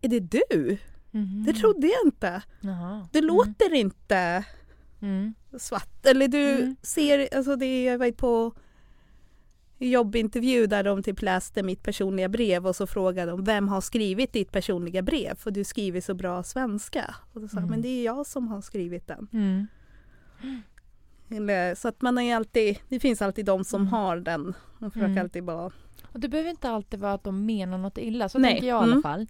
[0.00, 0.78] Är det du?
[1.10, 1.44] Mhm.
[1.46, 2.42] Det trodde jag inte.
[2.60, 3.08] Jaha.
[3.12, 3.26] Du Mm.
[3.28, 4.44] låter inte
[5.00, 5.34] Mm.
[5.58, 6.06] svart.
[6.06, 6.76] Eller du Mm.
[6.82, 8.54] ser, alltså det, jag var på
[9.78, 14.32] jobbintervju där de typ läste mitt personliga brev och så frågade de vem har skrivit
[14.32, 15.34] ditt personliga brev?
[15.36, 17.14] För du skriver så bra svenska.
[17.32, 17.70] Och då sa Mm.
[17.70, 19.28] men det är jag som har skrivit den.
[19.32, 19.66] Mm.
[21.30, 23.92] Eller, så att man ju alltid, det finns alltid de som Mm.
[23.92, 24.54] har den.
[24.78, 25.24] Man försöker Mm.
[25.24, 25.70] alltid bara...
[26.12, 28.28] Och det behöver inte alltid vara att de menar något illa.
[28.28, 28.52] Så Nej.
[28.52, 29.02] tänker jag i alla Mm.
[29.02, 29.26] fall.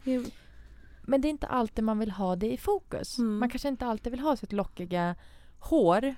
[1.09, 3.19] Men det är inte alltid man vill ha det i fokus.
[3.19, 3.39] Mm.
[3.39, 5.15] Man kanske inte alltid vill ha sitt lockiga
[5.59, 6.15] hår,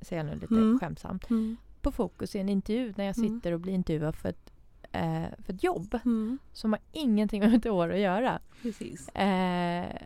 [0.00, 0.78] säger jag nu lite Mm.
[0.80, 1.56] skämtsamt, Mm.
[1.80, 3.28] på fokus i en intervju när jag Mm.
[3.38, 4.52] sitter och blir intervjuad för ett,
[4.92, 6.38] eh, för ett jobb Mm.
[6.52, 8.40] som har ingenting med mitt hår att göra.
[8.62, 9.08] Precis.
[9.08, 9.96] Eh,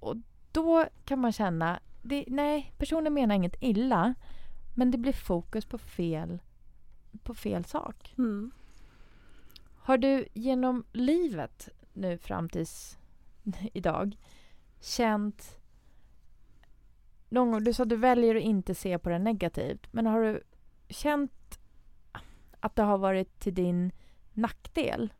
[0.00, 0.16] och
[0.52, 4.14] då kan man känna, det, nej, personen menar inget illa,
[4.76, 6.38] men det blir fokus på fel,
[7.22, 8.14] på fel sak.
[8.18, 8.50] Mm.
[9.82, 12.98] Har du genom livet nu fram tills
[13.72, 14.16] idag
[14.80, 15.60] känt
[17.28, 20.20] någon gång, du sa att du väljer att inte se på det negativt, men har
[20.22, 20.42] du
[20.88, 21.58] känt
[22.60, 23.92] att det har varit till din
[24.32, 25.12] nackdel?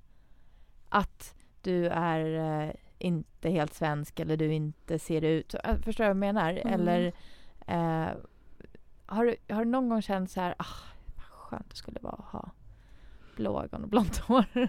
[0.88, 5.54] Att du är eh, inte helt svensk eller du inte ser ut...
[5.64, 6.50] äh, Förstår du vad jag menar?
[6.52, 6.72] Mm.
[6.72, 7.12] Eller
[7.66, 8.14] eh,
[9.06, 10.64] har, du, har du någon gång känt så här, ah,
[11.16, 12.50] vad skönt det skulle vara att ha
[13.36, 14.44] blå ögon och blont hår.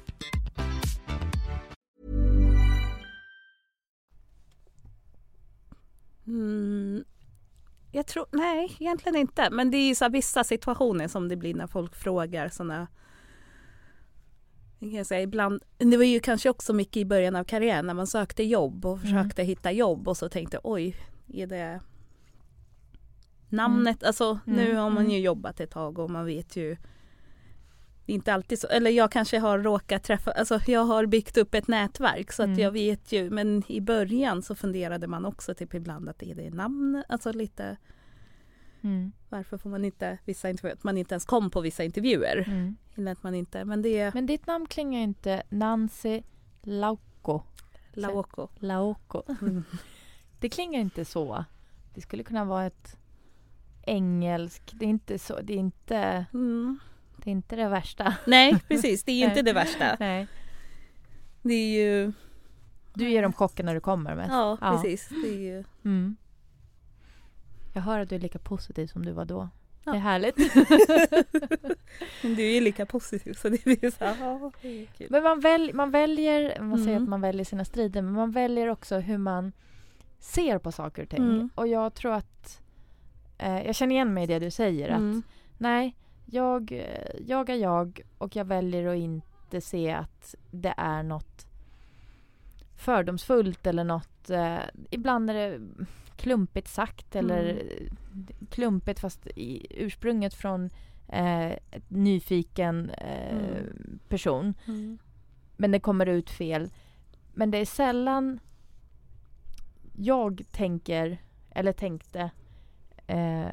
[6.27, 7.03] Mm,
[7.91, 9.49] jag tror, nej egentligen inte.
[9.51, 12.87] Men det är ju så vissa situationer som det blir när folk frågar sådana
[14.89, 18.07] kan säga, ibland, det var ju kanske också mycket i början av karriären när man
[18.07, 20.95] sökte jobb och försökte hitta jobb och så tänkte oj,
[21.33, 21.81] är det
[23.49, 24.03] namnet?
[24.03, 25.11] Alltså nu Mm, har man mm.
[25.11, 26.77] ju jobbat ett tag och man vet ju
[28.05, 31.37] det är inte alltid så, eller jag kanske har råkat träffa, alltså jag har byggt
[31.37, 32.59] upp ett nätverk så att Mm.
[32.59, 36.49] jag vet ju, men i början så funderade man också typ ibland att är det
[36.49, 37.77] namn, alltså lite
[38.83, 39.11] Mm.
[39.29, 42.43] varför får man inte vissa intervjuer, att man inte ens kom på vissa intervjuer.
[42.47, 42.75] Mm.
[42.95, 46.21] Eller att man inte, men det är Men ditt namn klingar inte Nancy
[46.61, 47.41] Lauko.
[47.93, 48.47] Laoko.
[48.59, 49.23] Laoko.
[49.41, 49.63] Mm.
[50.39, 51.45] Det klingar inte så.
[51.93, 52.97] Det skulle kunna vara ett
[53.83, 54.71] engelsk.
[54.73, 55.39] Det är inte så.
[55.41, 56.79] Det är inte Mm.
[57.23, 58.15] Det, är inte det värsta.
[58.27, 59.97] Nej precis, det är inte det värsta.
[59.99, 60.27] Nej.
[61.41, 62.11] Det är ju,
[62.93, 64.31] Du ger dem chocken när du kommer mest.
[64.31, 65.09] ja precis.
[65.23, 66.15] Det är ju, Mm.
[67.73, 69.49] Jag hör att du är lika positiv som du var då.
[69.83, 69.91] Ja.
[69.91, 70.37] Det är härligt.
[72.21, 75.07] men du är ju lika positiv så det blir så här, ja, det kul.
[75.09, 77.03] Men man, väl, man väljer, man säger Mm.
[77.03, 79.51] att man väljer sina strider, men man väljer också hur man
[80.19, 81.23] ser på saker och ting.
[81.23, 81.49] Mm.
[81.55, 82.61] Och jag tror att,
[83.37, 84.89] eh, jag känner igen mig i det du säger.
[84.89, 85.23] att Mm.
[85.57, 91.03] Nej, jag, eh, jag är jag och jag väljer att inte se att det är
[91.03, 91.47] något
[92.75, 94.29] fördomsfullt eller något.
[94.29, 94.57] Eh,
[94.89, 95.59] ibland är det
[96.15, 97.87] klumpigt sagt eller Mm.
[98.49, 100.69] klumpigt fast i, ursprunget från
[101.07, 103.99] eh, ett nyfiken eh, Mm.
[104.07, 104.53] person.
[104.67, 104.97] Mm.
[105.57, 106.69] Men det kommer ut fel.
[107.33, 108.39] Men det är sällan
[109.95, 111.17] jag tänker
[111.49, 112.31] eller tänkte
[113.07, 113.45] eh,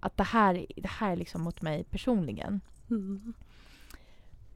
[0.00, 2.60] att det här, det här är liksom mot mig personligen.
[2.90, 3.32] Mm.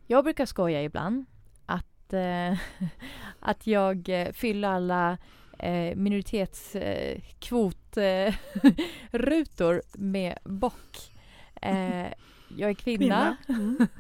[0.07, 1.25] Jag brukar skoja ibland
[1.67, 2.59] att, eh,
[3.41, 5.19] att jag eh, fyller alla
[5.59, 8.35] eh, minoritetskvotrutor eh,
[9.11, 11.13] rutor med bock.
[11.63, 12.07] Eh,
[12.57, 13.37] jag är kvinna.
[13.49, 13.87] Mm.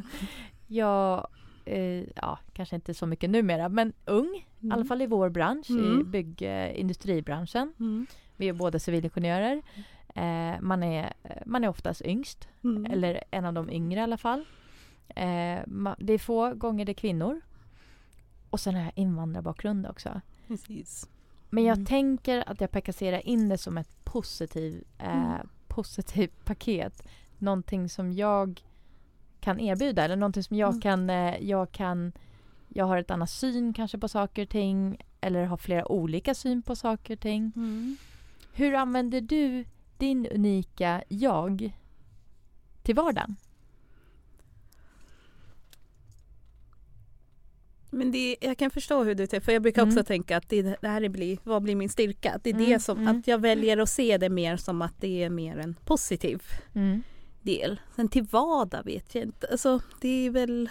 [0.67, 1.27] Jag,
[1.65, 4.47] eh, ja, kanske inte så mycket numera, men ung.
[4.61, 6.11] I alla fall i vår bransch, i Mm.
[6.11, 7.73] byggindustribranschen.
[7.81, 8.07] Mm.
[8.37, 9.63] Vi är båda civilingenjörer.
[10.15, 11.13] Eh, man, är,
[11.47, 12.87] man är oftast yngst, Mm.
[12.93, 14.45] eller en av de yngre i alla fall.
[15.09, 15.25] Eh,
[15.67, 17.41] ma- det är få gånger det är kvinnor.
[18.51, 20.21] Och sen har jag invandrarbakgrund också.
[20.49, 21.09] Precis.
[21.51, 21.87] Men jag Mm.
[21.87, 25.49] tänker att jag kan kassera in det som ett positiv, eh, Mm.
[25.69, 27.07] positivt paket.
[27.39, 28.63] Någonting som jag
[29.41, 30.81] kan erbjuda eller någonting som jag Mm.
[30.81, 32.13] kan, eh, jag kan
[32.69, 36.63] jag har ett annat syn kanske på saker och ting eller har flera olika syn
[36.63, 37.53] på saker och ting.
[37.57, 37.97] Mm.
[38.53, 39.65] Hur använder du
[40.05, 41.73] din unika jag
[42.83, 43.37] till vardagen?
[47.91, 50.05] Men det, jag kan förstå hur du tänker, för jag brukar också Mm.
[50.05, 52.41] tänka att det, det här blir, vad blir min styrka?
[52.43, 53.19] Det är Mm, det som, mm.
[53.19, 56.43] att jag väljer att se det mer som att det är mer en positiv
[56.75, 57.03] Mm.
[57.43, 57.81] del.
[57.97, 59.47] Sen till vad då vet jag inte.
[59.53, 60.71] Alltså det är väl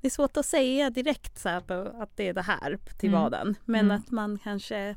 [0.00, 3.20] Det är svårt att säga direkt så här att det är det här till Mm.
[3.20, 3.54] vaden.
[3.64, 4.96] Men att man kanske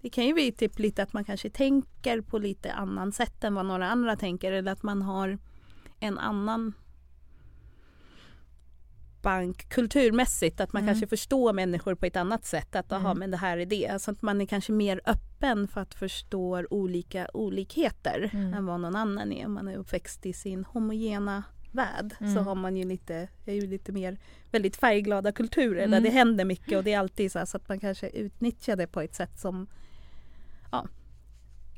[0.00, 3.54] det kan ju bli typ lite att man kanske tänker på lite annan sätt än
[3.54, 5.38] vad några andra tänker eller att man har
[6.00, 6.72] en annan
[9.22, 10.94] bank kulturmässigt att man Mm.
[10.94, 13.18] kanske förstår människor på ett annat sätt att aha Mm.
[13.18, 13.88] men det här är det.
[13.88, 18.54] Alltså att man är kanske mer öppen för att förstå olika olikheter Mm.
[18.54, 19.46] än vad någon annan är.
[19.46, 22.46] Om man är uppväxt i sin homogena värld så Mm.
[22.46, 24.18] har man ju lite, är ju lite mer
[24.50, 25.90] väldigt färgglada kulturer Mm.
[25.90, 28.76] där det händer mycket och det är alltid så, här, så att man kanske utnyttjar
[28.76, 29.66] det på ett sätt som
[30.70, 30.86] ja,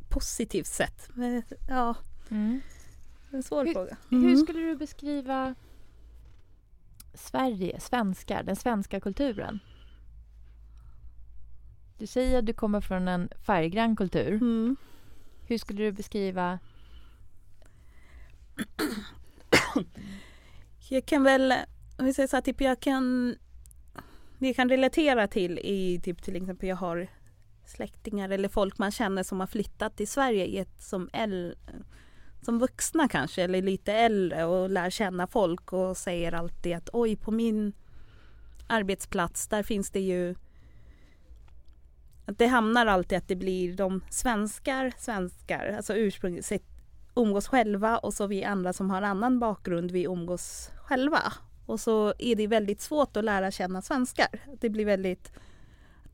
[0.08, 1.08] positivt sätt.
[1.14, 1.94] Men, ja,
[2.30, 2.60] Mm.
[3.30, 3.96] en svår Hur- fråga.
[4.10, 4.36] Hur Mm.
[4.36, 5.54] skulle du beskriva
[7.14, 9.58] Sverige, svenskar, den svenska kulturen?
[11.98, 14.32] Du säger att du kommer från en färggrann kultur.
[14.32, 14.76] Mm.
[15.46, 16.58] Hur skulle du beskriva
[20.88, 21.54] Jag kan väl,
[21.98, 23.36] om vi säger så här, typ jag kan
[24.38, 27.06] det jag kan relatera till i typ till exempel jag har
[27.70, 31.54] släktingar eller folk man känner som har flyttat till Sverige i ett, som, äl,
[32.42, 37.16] som vuxna kanske eller lite äldre och lär känna folk och säger alltid att oj
[37.16, 37.72] på min
[38.66, 40.34] arbetsplats där finns det ju
[42.26, 46.60] att det hamnar alltid att det blir de svenskar, svenskar, alltså ursprungligen
[47.14, 51.32] umgås själva och så vi andra som har annan bakgrund vi umgås själva.
[51.66, 54.28] Och så är det väldigt svårt att lära känna svenskar.
[54.60, 55.32] Det blir väldigt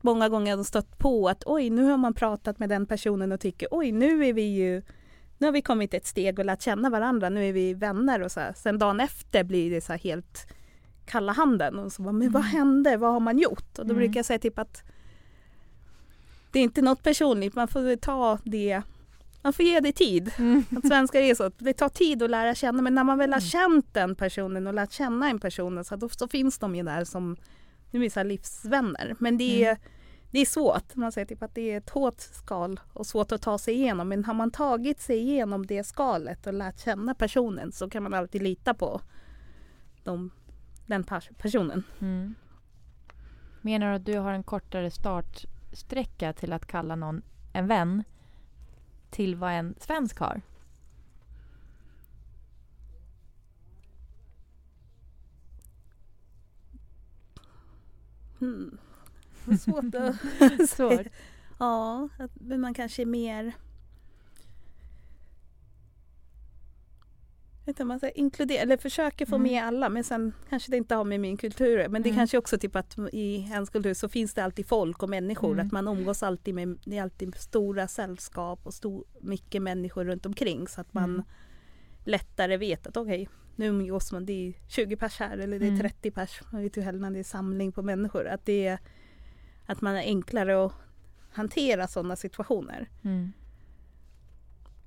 [0.01, 3.31] Många gånger har de stött på att oj nu har man pratat med den personen
[3.31, 4.81] och tycker oj nu är vi ju
[5.37, 8.31] Nu har vi kommit ett steg och lärt känna varandra, nu är vi vänner och
[8.31, 8.53] så här.
[8.53, 10.47] Sen dagen efter blir det så helt
[11.05, 13.79] kalla handen och så bara, men vad hände, vad har man gjort?
[13.79, 13.97] Och då Mm.
[13.97, 14.83] brukar jag säga typ att
[16.51, 18.81] det är inte något personligt, man får ta det
[19.41, 20.31] man får ge det tid.
[20.77, 21.51] Att svenskar är så.
[21.57, 24.73] Det tar tid att lära känna men när man väl har känt den personen och
[24.73, 27.37] lärt känna en person så, då, så finns de ju där som
[27.91, 29.15] nu är så livsvänner.
[29.19, 29.77] Men det är,
[30.31, 30.95] det är svårt.
[30.95, 34.09] Man säger typ att det är ett hårt skal och svårt att ta sig igenom.
[34.09, 38.13] Men har man tagit sig igenom det skalet och lärt känna personen så kan man
[38.13, 39.01] alltid lita på
[40.03, 40.31] de,
[40.85, 41.83] den pers- personen.
[41.99, 42.35] Mm.
[43.61, 47.21] Menar du att du har en kortare startsträcka till att kalla någon
[47.53, 48.03] en vän
[49.09, 50.41] till vad en svensk har?
[58.39, 58.77] Hmm.
[59.45, 61.07] Det Svårt att Svårt.
[61.59, 63.53] Ja, att men man kanske är mer
[67.65, 69.51] inte, man säger, inkludera, eller försöker få Mm.
[69.51, 72.17] med alla men sen kanske det inte har med min kultur Men det Mm.
[72.19, 75.51] kanske också typ att i ens kultur så finns det alltid folk och människor.
[75.53, 75.65] Mm.
[75.67, 80.25] Att man umgås alltid med, det är alltid stora sällskap och stor, mycket människor runt
[80.25, 81.23] omkring så att man Mm.
[82.05, 85.69] lättare vet att okej nu umgås man, det är 20 pers här eller det är
[85.69, 85.81] Mm.
[85.81, 86.41] 30 pers.
[86.51, 88.27] Man vet ju heller när det är samling på människor.
[88.27, 88.79] Att det är
[89.65, 90.73] att man är enklare att
[91.31, 92.89] hantera sådana situationer.
[93.03, 93.33] Mm.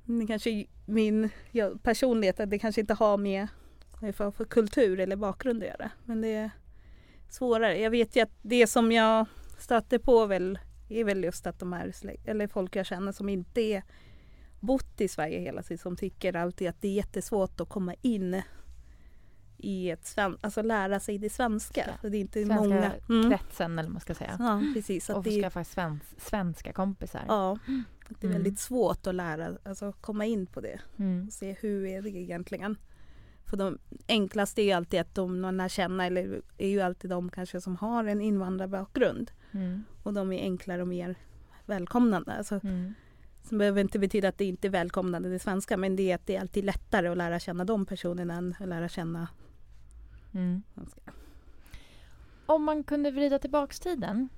[0.04, 3.48] Det kanske min ja, personlighet, att det kanske inte har med
[4.12, 5.90] för, för kultur eller bakgrund att göra.
[6.04, 6.50] Men det är
[7.28, 7.78] svårare.
[7.78, 9.26] Jag vet ju att det som jag
[9.58, 11.92] stöter på väl är väl just att de här
[12.24, 13.82] eller folk jag känner som inte är
[14.60, 18.42] bott i Sverige hela tiden som tycker alltid att det är jättesvårt att komma in
[19.62, 21.84] i ett sven- alltså lära sig det svenska.
[22.02, 22.08] Ja.
[22.08, 22.92] Det är inte Svenska många.
[23.08, 23.30] Mm.
[23.30, 24.36] kretsen eller vad man ska säga.
[24.38, 25.10] Ja precis.
[25.10, 27.22] Att Och det, skaffa svens svenska kompisar.
[27.28, 28.42] ja, att det är Mm.
[28.42, 30.80] väldigt svårt att lära, alltså komma in på det.
[30.98, 31.26] Mm.
[31.26, 32.76] och se hur är det egentligen.
[33.44, 37.10] För de enklaste är ju alltid att de man lär känna eller är ju alltid
[37.10, 39.30] de kanske som har en invandrarbakgrund.
[39.52, 39.84] Mm.
[40.02, 41.14] Och de är enklare och mer
[41.66, 42.32] välkomnande.
[42.32, 42.94] Alltså, Mm.
[43.42, 46.26] som behöver inte betyda att det inte är välkomnande det svenska men det är att
[46.26, 49.28] det är alltid lättare att lära känna de personerna än att lära känna
[50.32, 50.62] Mm.
[52.46, 54.28] Om man kunde vrida tillbaks tiden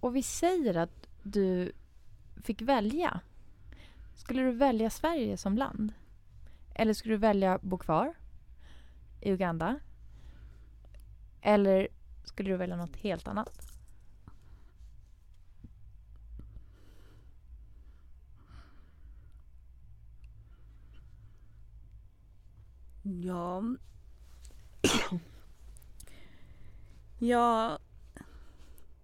[0.00, 1.72] och vi säger att du
[2.42, 3.20] fick välja.
[4.16, 5.92] Skulle du välja Sverige som land?
[6.74, 8.14] Eller skulle du välja bo kvar
[9.20, 9.80] i Uganda?
[11.40, 11.88] Eller
[12.24, 13.72] skulle du välja något helt annat?
[23.02, 23.62] Ja.
[27.28, 27.78] Ja.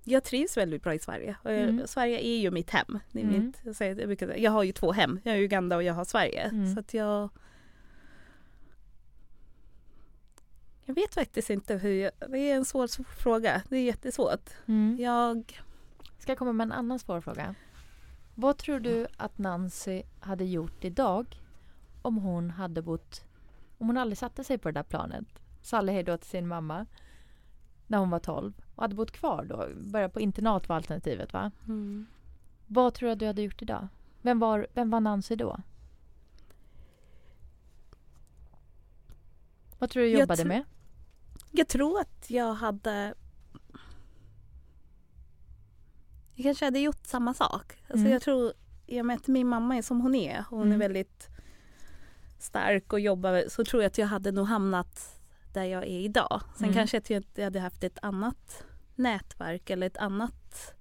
[0.05, 1.37] Jag trivs väldigt bra i Sverige.
[1.45, 1.87] Jag, Mm.
[1.87, 2.99] Sverige är ju mitt hem.
[3.12, 3.47] Det är Mm.
[3.47, 5.21] mitt, jag, säger, jag, brukar, jag har ju två hem.
[5.25, 6.43] Jag har Uganda och jag har Sverige.
[6.43, 6.75] Mm.
[6.75, 7.31] Så att jag...
[10.85, 13.62] Jag vet faktiskt inte hur jag, Det är en svår fråga.
[13.69, 14.51] Det är jättesvårt.
[14.99, 15.62] Jag...
[16.19, 17.55] Ska jag komma med en annan svår fråga?
[18.35, 21.43] Vad tror du att Nancy hade gjort idag
[22.03, 23.25] om hon hade bott...
[23.79, 25.27] Om hon aldrig satte sig på det där planet,
[25.62, 26.87] sa hej då till sin mamma
[27.91, 31.51] när hon var 12 och hade bott kvar då, börjat på internat var alternativet va?
[32.66, 33.89] Vad tror du att du hade gjort idag?
[34.22, 35.61] Vem var, vem var Nancy då?
[39.78, 40.64] Vad tror du du Jag jobbade tr- med?
[41.51, 43.14] Jag tror att jag hade...
[46.34, 47.72] Jag kanske hade gjort samma sak.
[47.82, 48.12] Alltså Mm.
[48.12, 48.53] jag tror,
[48.86, 50.72] i och med att min mamma är som hon är, hon Mm.
[50.72, 51.28] är väldigt
[52.39, 55.18] stark och jobbar, så tror jag att jag hade nog hamnat
[55.55, 56.41] där jag är idag.
[56.57, 56.75] Sen Mm.
[56.75, 60.75] kanske jag inte hade haft ett annat nätverk eller ett annat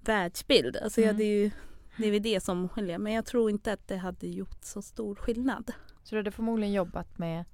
[0.00, 0.76] världsbild.
[0.76, 1.16] Alltså jag Mm.
[1.16, 1.50] hade ju,
[1.96, 2.98] det är väl det som skiljer.
[2.98, 5.72] Men jag tror inte att det hade gjort så stor skillnad.
[6.02, 7.44] Så du hade förmodligen jobbat med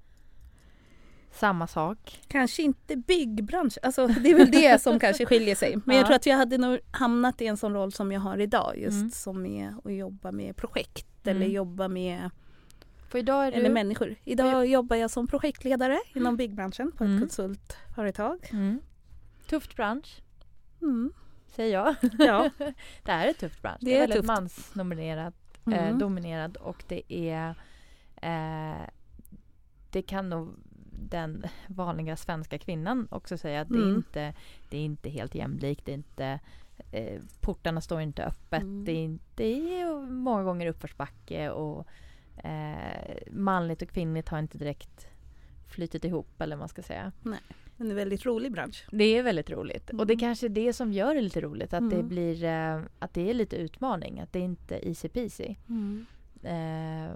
[1.31, 2.19] samma sak?
[2.27, 5.75] Kanske inte byggbransch, alltså det är väl det som kanske skiljer sig.
[5.85, 6.01] Men Ja.
[6.01, 8.77] jag tror att jag hade nog hamnat i en sån roll som jag har idag
[8.77, 9.11] just Mm.
[9.11, 11.37] som är att jobba med projekt Mm.
[11.37, 12.29] eller jobba med
[13.07, 13.73] För idag är eller du...
[13.73, 14.15] människor.
[14.23, 17.19] Idag jobbar jag som projektledare inom byggbranschen på ett Mm.
[17.21, 18.49] konsultföretag.
[18.51, 18.79] Mm.
[19.49, 20.21] Tufft bransch,
[20.81, 21.13] Mm.
[21.47, 21.95] säger jag.
[22.19, 22.49] Ja.
[23.03, 23.77] det är ett tufft bransch.
[23.79, 24.27] Det Det är är väldigt tufft.
[24.27, 25.33] mansnominerat,
[25.67, 25.99] eh, Mm.
[25.99, 27.55] dominerad och det är...
[28.21, 28.81] Eh,
[29.91, 30.49] det kan nog
[31.09, 33.95] den vanliga svenska kvinnan också säga att det, är Mm.
[33.95, 34.33] inte,
[34.69, 35.85] det är inte helt jämlikt.
[35.85, 36.39] Det är inte,
[36.91, 38.61] eh, portarna står inte öppet.
[38.61, 38.85] Mm.
[38.85, 41.87] Det, är, det är många gånger uppförsbacke och
[42.43, 45.07] eh, manligt och kvinnligt har inte direkt
[45.67, 47.11] flytit ihop eller vad man ska säga.
[47.23, 48.87] Det är en väldigt rolig bransch.
[48.91, 49.89] Det är väldigt roligt.
[49.89, 50.19] Och det Mm.
[50.19, 51.73] kanske är det som gör det lite roligt.
[51.73, 52.07] Att det Mm.
[52.07, 54.19] blir eh, att det är lite utmaning.
[54.19, 55.55] Att det inte är easy peasy.
[56.43, 57.11] Eh,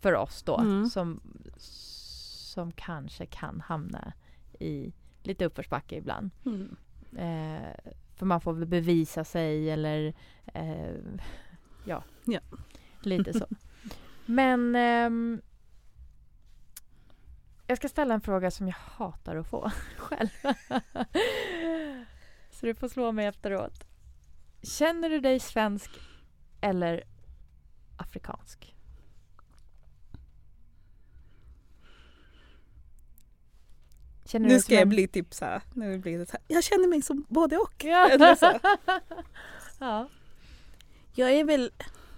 [0.00, 0.58] för oss då.
[0.58, 0.86] Mm.
[0.86, 1.20] Som,
[1.56, 4.12] som kanske kan hamna
[4.60, 6.30] i lite uppförsbacke ibland.
[6.46, 6.76] Mm.
[7.16, 10.14] Eh, för man får väl bevisa sig eller
[10.54, 10.94] eh,
[11.84, 12.40] ja, Ja.
[13.02, 13.46] lite så.
[14.26, 15.42] Men ehm,
[17.66, 20.28] jag ska ställa en fråga som jag hatar att få själv.
[22.50, 23.84] så du får slå mig efteråt.
[24.62, 25.90] Känner du dig svensk
[26.60, 27.04] eller
[27.96, 28.74] afrikansk?
[34.24, 36.40] Känner Nu ska jag en- bli typ så här, nu blir det så här.
[36.48, 37.84] Jag känner mig som både och.
[37.84, 38.08] Ja.
[38.08, 38.58] Eller så.
[39.78, 40.08] ja.
[41.14, 41.72] Jag är väl,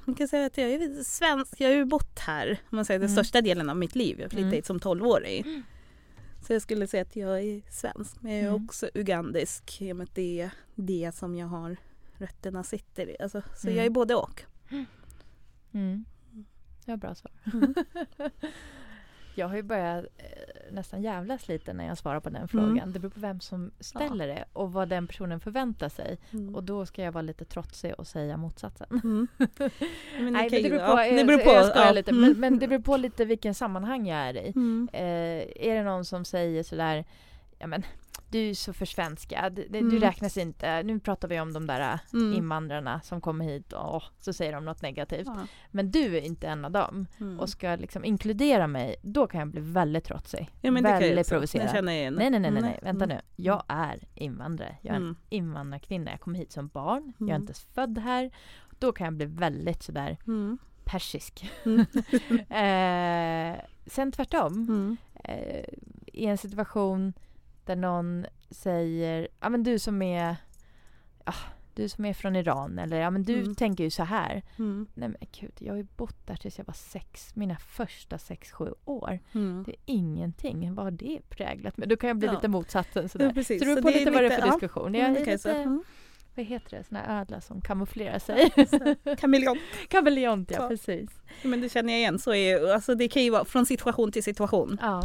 [0.05, 1.61] man kan säga att jag är svensk.
[1.61, 3.25] Jag har ju bott här, om man säger den Mm.
[3.25, 4.21] största delen av mitt liv.
[4.21, 4.55] Jag flyttade Mm.
[4.57, 5.63] hit som 12-åring.
[6.47, 8.17] Så jag skulle säga att jag är svensk.
[8.23, 8.65] Men jag är Mm.
[8.65, 9.83] också ugandisk.
[9.83, 11.77] I och med att det är det som jag har
[12.19, 13.17] rötterna sitter i.
[13.21, 13.77] Alltså, så Mm.
[13.77, 14.43] jag är både och.
[15.73, 16.05] Mm.
[16.85, 17.33] Det var bra svar.
[17.53, 17.75] Mm.
[19.35, 22.49] jag har ju börjat eh, nästan jävlas lite när jag svarar på den Mm.
[22.49, 22.93] frågan.
[22.93, 26.19] Det beror på vem som ställer det och vad den personen förväntar sig.
[26.33, 26.55] Mm.
[26.55, 28.87] Och då ska jag vara lite trotsig och säga motsatsen.
[29.05, 29.29] Mm.
[29.39, 29.51] Men
[30.25, 31.51] det, Nej, kan men det ju- beror på, ja, jag, det beror på.
[31.51, 31.93] jag skojar ja.
[31.93, 32.23] lite, Mm.
[32.23, 34.53] men, men det beror på lite vilken sammanhang jag är i.
[34.57, 34.89] Mm.
[34.93, 35.03] Eh,
[35.69, 37.05] är det någon som säger sådär,
[37.59, 37.83] ja men
[38.35, 40.01] du är så försvenskad, du Mm.
[40.01, 40.83] räknas inte.
[40.83, 42.33] Nu pratar vi om de där Mm.
[42.33, 45.27] invandrarna som kommer hit och så säger de något negativt.
[45.27, 45.47] Ja.
[45.71, 47.41] Men du är inte en av dem Mm.
[47.41, 50.51] och ska liksom inkludera mig, då kan jag bli väldigt trotsig.
[50.61, 51.77] Ja, men väldigt provocerad.
[51.77, 52.15] Jag igen.
[52.15, 52.63] Nej, nej, nej, nej, Mm.
[52.63, 52.79] nej.
[52.83, 53.17] vänta Mm.
[53.17, 53.23] nu.
[53.45, 54.77] Jag är invandrare.
[54.83, 55.17] Jag är en Mm.
[55.29, 56.11] invandrarkvinna.
[56.11, 57.13] Jag kom hit som barn.
[57.19, 57.43] Jag är Mm.
[57.43, 58.31] inte ens född här.
[58.79, 60.59] Då kan jag bli väldigt sådär Mm.
[60.85, 61.51] persisk.
[61.65, 61.81] Mm.
[62.49, 64.53] eh, sen tvärtom.
[64.53, 64.97] Mm.
[65.25, 65.65] Eh,
[66.13, 67.13] I en situation
[67.67, 70.37] där någon säger, ja men du som är
[71.25, 71.35] ja,
[71.75, 73.55] du som är från Iran eller ja men du Mm.
[73.55, 74.43] tänker ju så här.
[74.59, 74.87] Mm.
[74.95, 78.53] Nej men gud, jag har ju bott där tills jag var sex, mina första sex,
[78.53, 79.19] sju år.
[79.35, 79.63] Mm.
[79.67, 80.75] Det är ingenting.
[80.75, 81.89] Vad har det präglat mig?
[81.89, 82.33] Då kan jag bli Ja.
[82.35, 83.27] lite motsatsen sådär.
[83.27, 83.63] Ja, precis.
[83.63, 84.53] Så det beror Så på är lite vad det är för lite- ja.
[84.53, 84.95] diskussion.
[84.95, 85.33] Jag Mm, är säga.
[85.55, 85.85] lite, Mm.
[86.35, 88.51] vad heter det, såna här ödla som kamouflerar sig.
[89.17, 89.61] Kameleont.
[89.89, 90.69] Kameleont, ja Ja.
[90.69, 91.11] precis.
[91.43, 92.19] Men det känner jag igen.
[92.19, 94.79] Så är, alltså det kan ju vara från situation till situation.
[94.83, 95.03] Ja.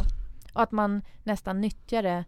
[0.54, 2.24] Och att man nästan nyttjar det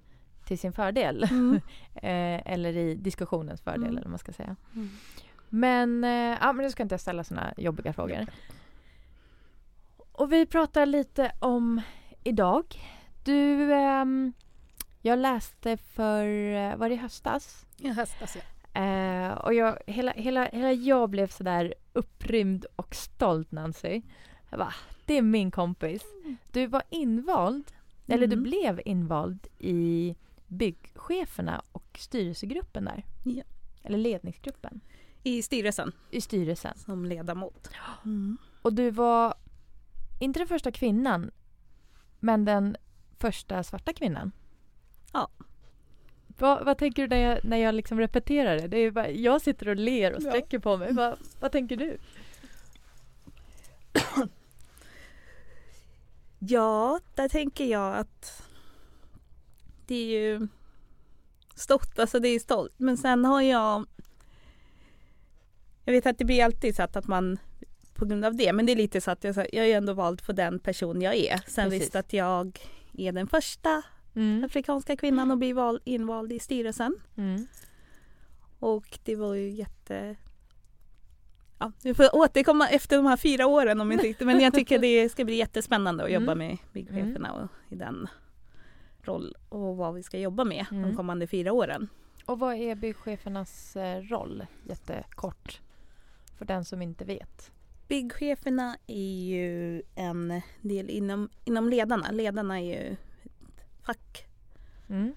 [0.53, 1.24] till sin fördel.
[1.30, 1.55] Mm.
[1.94, 3.90] eh, eller i diskussionens fördel, Mm.
[3.90, 4.57] eller vad man ska säga.
[4.74, 4.90] Mm.
[5.48, 8.26] Men, eh, ja, men nu ska inte jag ställa såna jobbiga frågor.
[10.12, 11.80] Och vi pratar lite om
[12.24, 12.64] idag.
[13.24, 14.32] Du, ehm,
[15.03, 16.24] jag läste för,
[16.55, 17.66] eh, var det i höstas?
[17.78, 18.80] I höstas ja.
[18.80, 24.03] Eh, och jag, hela, hela, hela jag blev sådär upprymd och stolt Nancy.
[24.50, 24.74] Jag bara,
[25.07, 26.03] det är min kompis.
[26.53, 27.64] Du var invald,
[28.07, 28.42] eller du Mm.
[28.42, 30.16] blev invald i
[30.53, 33.05] byggcheferna och styrelsegruppen där.
[33.22, 33.42] Ja.
[33.82, 34.80] Eller ledningsgruppen
[35.22, 36.78] I styrelsen i styrelsen.
[36.78, 37.70] som ledamot.
[38.05, 38.38] Mm.
[38.62, 39.34] Och du var
[40.20, 41.30] inte den första kvinnan,
[42.20, 42.76] men den
[43.18, 44.32] första svarta kvinnan.
[45.12, 45.30] Ja.
[46.38, 48.68] Vad, vad tänker du när jag, när jag liksom repeterar det?
[48.68, 50.30] det är bara, jag sitter och ler och Ja.
[50.30, 50.92] sträcker på mig.
[50.92, 51.98] Vad, vad tänker du?
[56.38, 58.42] Ja, där tänker jag att
[59.87, 60.49] det är ju
[61.55, 62.74] stort, alltså det är stolt.
[62.76, 63.87] Men sen har jag
[65.85, 67.39] jag vet att det blir alltid så att, man
[67.95, 70.20] på grund av det, men det är lite så att jag, jag är ändå vald
[70.20, 71.41] för den person jag är.
[71.47, 71.83] Sen Precis.
[71.83, 72.59] visst att jag
[72.99, 73.83] är den första
[74.14, 74.45] Mm.
[74.45, 76.97] afrikanska kvinnan att bli val, invald i styrelsen.
[77.16, 77.47] Mm.
[78.59, 80.16] Och det var ju jätte...
[81.59, 84.26] Ja, vi får återkomma efter de här fyra åren om inte riktigt.
[84.26, 86.22] Men jag tycker det ska bli jättespännande att Mm.
[86.22, 88.09] jobba med byggcheferna och i den
[89.07, 90.82] roll och vad vi ska jobba med Mm.
[90.82, 91.88] de kommande fyra åren.
[92.26, 94.46] Och vad är byggchefernas eh, roll?
[94.68, 95.61] Jättekort.
[96.38, 97.50] För den som inte vet.
[97.88, 102.11] Byggcheferna är ju en del inom, inom ledarna.
[102.11, 102.92] Ledarna är ju
[103.24, 104.26] ett fack.
[104.88, 105.14] Mm.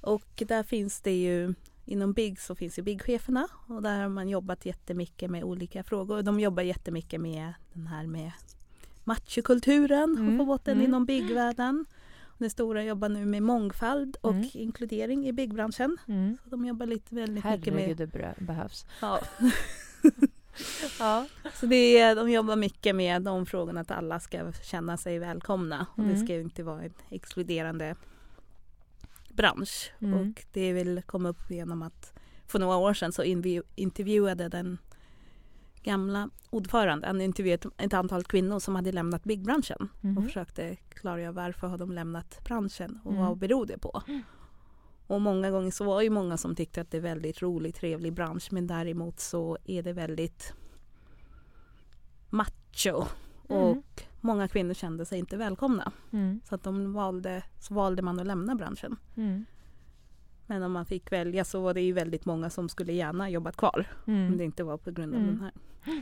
[0.00, 1.54] Och där finns det ju
[1.90, 6.22] Inom bygg så finns ju byggcheferna och där har man jobbat jättemycket med olika frågor.
[6.22, 8.32] De jobbar jättemycket med den här med
[9.04, 10.86] machokulturen Mm, och få bort den mm.
[10.86, 11.86] inom byggvärlden.
[12.40, 14.48] Den stora jobbar nu med mångfald och Mm.
[14.52, 15.96] inkludering i byggbranschen.
[16.08, 16.38] Mm.
[16.44, 17.96] Så de jobbar lite väldigt mycket Herregud, med...
[17.96, 18.86] det brö- behövs.
[19.00, 19.20] Ja.
[20.98, 21.26] Ja.
[21.54, 25.86] Så det är, de jobbar mycket med de frågorna att alla ska känna sig välkomna.
[25.96, 26.26] Och det Mm.
[26.26, 27.96] ska ju inte vara en exkluderande
[29.28, 29.92] bransch.
[30.00, 30.14] Mm.
[30.30, 32.12] Och det vill komma upp genom att
[32.46, 34.78] för några år sedan så invi- intervjuade den
[35.82, 40.22] gamla ordföranden, intervjuade ett, antal kvinnor som hade lämnat byggbranschen och Mhm.
[40.26, 43.24] försökte klargöra varför har de lämnat branschen och Mm.
[43.26, 44.02] vad beror det på.
[45.06, 47.74] Och många gånger så var det ju många som tyckte att det är väldigt rolig,
[47.74, 50.52] trevlig bransch men däremot så är det väldigt
[52.30, 53.04] macho
[53.48, 53.82] och Mm.
[54.20, 55.92] många kvinnor kände sig inte välkomna.
[56.12, 56.40] Mm.
[56.44, 58.96] Så att de valde, så valde man att lämna branschen.
[60.50, 60.60] Mm.
[60.60, 63.56] Men om man fick välja så var det ju väldigt många som skulle gärna jobbat
[63.56, 63.86] kvar.
[64.06, 64.40] Om det Mm.
[64.40, 65.30] inte var på grund av Mm.
[65.34, 65.52] den här.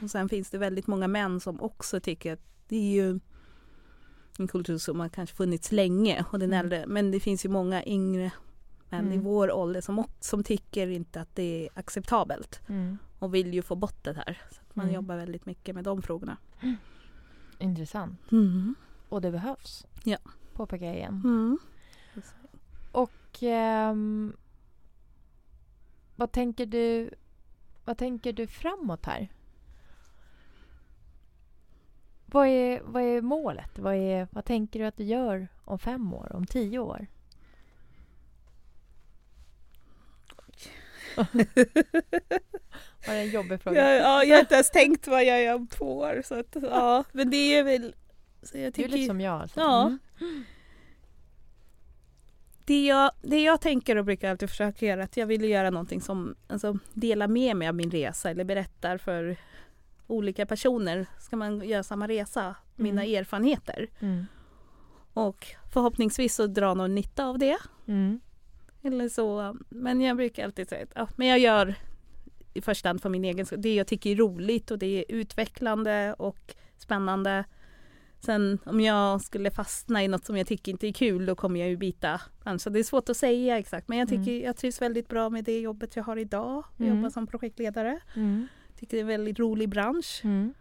[0.03, 3.21] Och sen finns det väldigt många män som också tycker att det är ju
[4.39, 6.25] en kultur som har kanske funnits länge.
[6.33, 6.61] Och den Mm.
[6.65, 8.31] äldre, men det finns ju många yngre
[8.91, 9.25] män i Mm.
[9.25, 12.61] vår ålder som, som tycker inte att det är acceptabelt.
[12.69, 12.99] Mm.
[13.19, 14.39] Och vill ju få bort det här.
[14.51, 14.95] Så att man Mm.
[14.95, 16.37] jobbar väldigt mycket med de frågorna.
[17.59, 18.21] Intressant.
[18.33, 18.75] Mm.
[19.09, 19.87] Och det behövs.
[20.05, 20.19] Ja.
[20.55, 21.59] Påpekar jag igen.
[23.43, 24.37] Ehm,
[26.17, 27.11] vad tänker du
[27.85, 29.29] Vad tänker du framåt här?
[32.27, 33.79] Vad är, vad är målet?
[33.79, 36.33] Vad, är, vad tänker du att du gör om fem år?
[36.35, 37.07] Om tio år?
[43.07, 43.81] Var det en jobbig fråga?
[43.81, 46.23] Ja, ja, jag har inte ens tänkt vad jag gör om två år.
[46.25, 47.95] Så att, ja, men det är väl...
[48.43, 49.41] Så jag du är tycker, lite som jag.
[49.41, 49.61] Alltså.
[49.61, 49.87] Ja.
[50.21, 50.45] Mm.
[52.69, 55.71] Det, jag, det jag tänker och brukar alltid försöka göra är att jag vill göra
[55.71, 59.37] någonting som alltså, delar med mig av min resa eller berättar för
[60.07, 61.07] olika personer.
[61.19, 63.21] Ska man göra samma resa, mina Mm.
[63.21, 63.89] erfarenheter.
[64.01, 64.27] Mm.
[65.13, 67.57] Och förhoppningsvis så dra någon nytta av det.
[67.87, 68.21] Mm.
[68.83, 69.57] Eller så.
[69.69, 71.75] Men jag brukar alltid säga att ja, men jag gör
[72.55, 73.63] i första hand för min egen skull.
[73.63, 77.45] Det jag tycker är roligt och det är utvecklande och spännande.
[78.21, 81.61] Sen om jag skulle fastna i något som jag tycker inte är kul då kommer
[81.61, 82.61] jag ju byta bransch.
[82.61, 84.45] Så det är svårt att säga exakt men jag tycker Mm.
[84.45, 86.65] jag trivs väldigt bra med det jobbet jag har idag.
[86.77, 86.97] Jag Mm.
[86.99, 88.01] jobbar som projektledare.
[88.17, 88.47] Mm.
[88.79, 90.21] Tycker det är en väldigt rolig bransch.
[90.25, 90.55] Mm.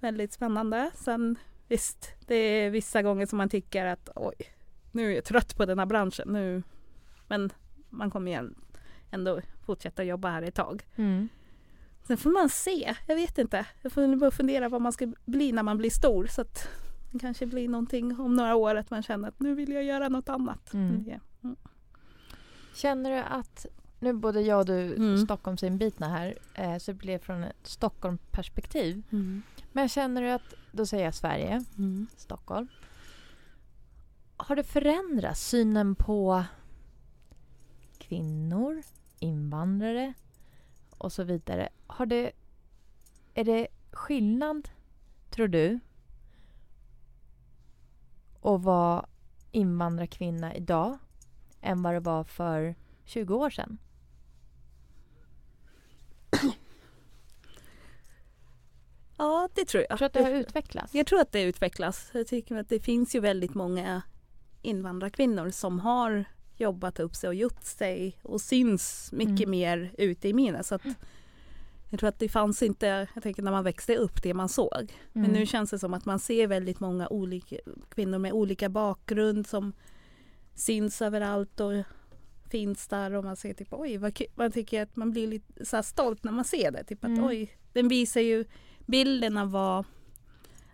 [0.00, 0.90] Väldigt spännande.
[0.94, 1.36] Sen
[1.68, 4.34] visst, det är vissa gånger som man tycker att oj,
[4.92, 6.28] nu är jag trött på den här branschen.
[6.32, 6.62] Nu.
[7.28, 7.50] Men
[7.90, 8.54] man kommer igen
[9.10, 10.86] ändå fortsätta jobba här ett tag.
[10.96, 11.28] Mm.
[12.06, 13.66] Sen får man se, jag vet inte.
[13.82, 16.26] Jag får bara fundera vad man ska bli när man blir stor.
[16.26, 16.68] Så att
[17.12, 20.08] det kanske blir någonting om några år att man känner att nu vill jag göra
[20.08, 20.74] något annat.
[20.74, 21.04] Mm.
[21.04, 21.20] Det-
[22.74, 23.66] Känner du att,
[24.00, 25.18] nu både jag och du Mm.
[25.18, 29.02] Stockholmsinbitna här, eh, så det blir från ett Stockholmperspektiv.
[29.72, 32.06] Men känner du att, då säger jag Sverige, Mm.
[32.16, 32.68] Stockholm.
[34.36, 36.44] Har det förändrats synen på
[37.98, 38.82] kvinnor,
[39.18, 40.14] invandrare
[40.98, 41.68] och så vidare?
[41.86, 42.32] Har det,
[43.34, 44.68] är det skillnad,
[45.30, 45.80] tror du,
[48.42, 49.06] att vara
[49.52, 50.98] invandrarkvinna idag
[51.60, 52.74] än vad det var för
[53.04, 53.78] 20 år sedan?
[59.18, 59.90] Ja, det tror jag.
[59.90, 60.94] Jag tror att det har utvecklats.
[60.94, 62.10] Jag tror att det utvecklas.
[62.12, 64.02] Jag tycker att det finns ju väldigt många
[64.62, 66.24] invandrarkvinnor som har
[66.56, 69.50] jobbat upp sig och gjort sig och syns mycket Mm.
[69.50, 70.62] mer ute i media.
[70.62, 70.82] Så att
[71.90, 74.92] jag tror att det fanns inte, jag tänker när man växte upp, det man såg.
[75.12, 75.36] Men Mm.
[75.36, 77.56] nu känns det som att man ser väldigt många olika
[77.88, 79.72] kvinnor med olika bakgrund som
[80.54, 81.72] syns överallt och
[82.50, 84.26] finns där och man ser typ oj, vad kul.
[84.34, 86.84] man tycker att man blir lite så stolt när man ser det.
[86.84, 87.24] Typ att Mm.
[87.24, 88.44] oj, den visar ju
[88.86, 89.84] bilden av vad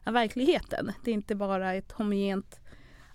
[0.05, 0.93] av verkligheten.
[1.05, 2.61] Det är inte bara ett homogent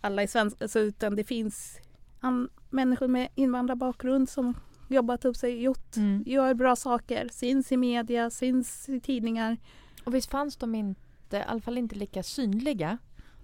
[0.01, 1.79] alla är svenska, alltså, utan det finns
[2.19, 4.53] an- människor med invandrarbakgrund som
[4.87, 6.23] jobbat upp sig, gjort, Mm.
[6.25, 9.57] gör bra saker, syns i media, syns i tidningar.
[10.03, 12.97] Och visst fanns de inte, i alla fall inte lika synliga,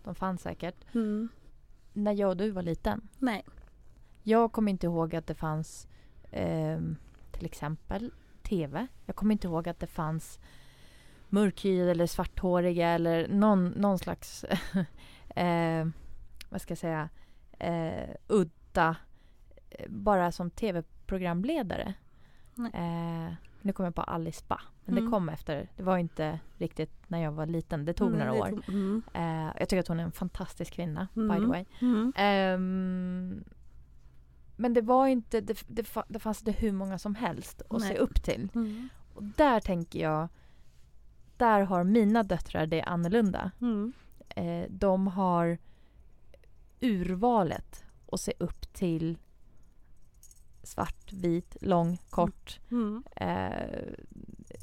[0.03, 1.29] de fanns säkert, Mm.
[1.93, 3.07] när jag och du var liten.
[3.19, 3.45] Nej.
[4.23, 5.87] Jag kommer inte ihåg att det fanns
[6.31, 6.95] ehm,
[7.31, 8.11] till exempel
[8.43, 8.87] TV.
[9.05, 10.39] Jag kommer inte ihåg att det fanns
[11.29, 14.43] mörkhyade eller svarthåriga eller någon, någon slags
[15.35, 15.87] eh,
[16.49, 17.09] vad ska jag säga
[17.59, 18.95] eh, udda eh,
[19.89, 21.93] bara som tv-programledare.
[22.73, 24.57] Eh, nu kommer jag på Alice Ba.
[24.85, 25.05] Men Mm.
[25.05, 25.69] det kom efter.
[25.77, 27.85] Det var inte riktigt när jag var liten.
[27.85, 28.61] Det tog Mm, några år.
[28.67, 29.03] Mm.
[29.13, 31.49] Eh, jag tycker att hon är en fantastisk kvinna, by the Mm.
[31.49, 31.65] way.
[32.15, 33.43] Ehm,
[34.55, 37.87] men det var inte, det, det, det fanns inte hur många som helst att se
[37.87, 37.97] Nej.
[37.97, 38.49] upp till.
[38.55, 38.89] Mm.
[39.13, 40.27] Och där tänker jag,
[41.37, 43.51] där har mina döttrar det annorlunda.
[44.29, 45.57] Eh, de har
[46.81, 49.17] urvalet att se upp till
[50.63, 53.03] svart, vit, lång, kort, Mm.
[53.15, 53.93] eh,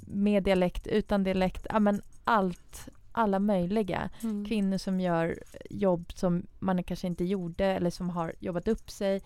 [0.06, 4.44] med dialekt, utan dialekt, ja men allt, alla möjliga Mm.
[4.44, 5.38] kvinnor som gör
[5.70, 9.22] jobb som man kanske inte gjorde eller som har jobbat upp sig.